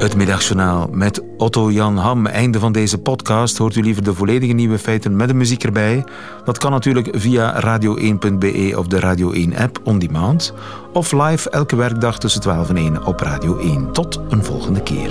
Het 0.00 0.16
middagjournaal 0.16 0.88
met 0.92 1.22
Otto 1.36 1.70
Jan 1.70 1.96
Ham. 1.96 2.26
Einde 2.26 2.58
van 2.58 2.72
deze 2.72 2.98
podcast. 2.98 3.58
Hoort 3.58 3.76
u 3.76 3.82
liever 3.82 4.04
de 4.04 4.14
volledige 4.14 4.52
nieuwe 4.52 4.78
feiten 4.78 5.16
met 5.16 5.28
de 5.28 5.34
muziek 5.34 5.64
erbij? 5.64 6.04
Dat 6.44 6.58
kan 6.58 6.70
natuurlijk 6.70 7.08
via 7.12 7.62
radio1.be 7.62 8.72
of 8.76 8.86
de 8.86 9.00
Radio 9.00 9.32
1 9.32 9.56
app 9.56 9.80
on 9.84 9.98
demand. 9.98 10.54
Of 10.92 11.12
live 11.12 11.50
elke 11.50 11.76
werkdag 11.76 12.18
tussen 12.18 12.40
12 12.40 12.68
en 12.68 12.76
1 12.76 13.06
op 13.06 13.20
Radio 13.20 13.58
1. 13.58 13.92
Tot 13.92 14.20
een 14.28 14.44
volgende 14.44 14.82
keer. 14.82 15.10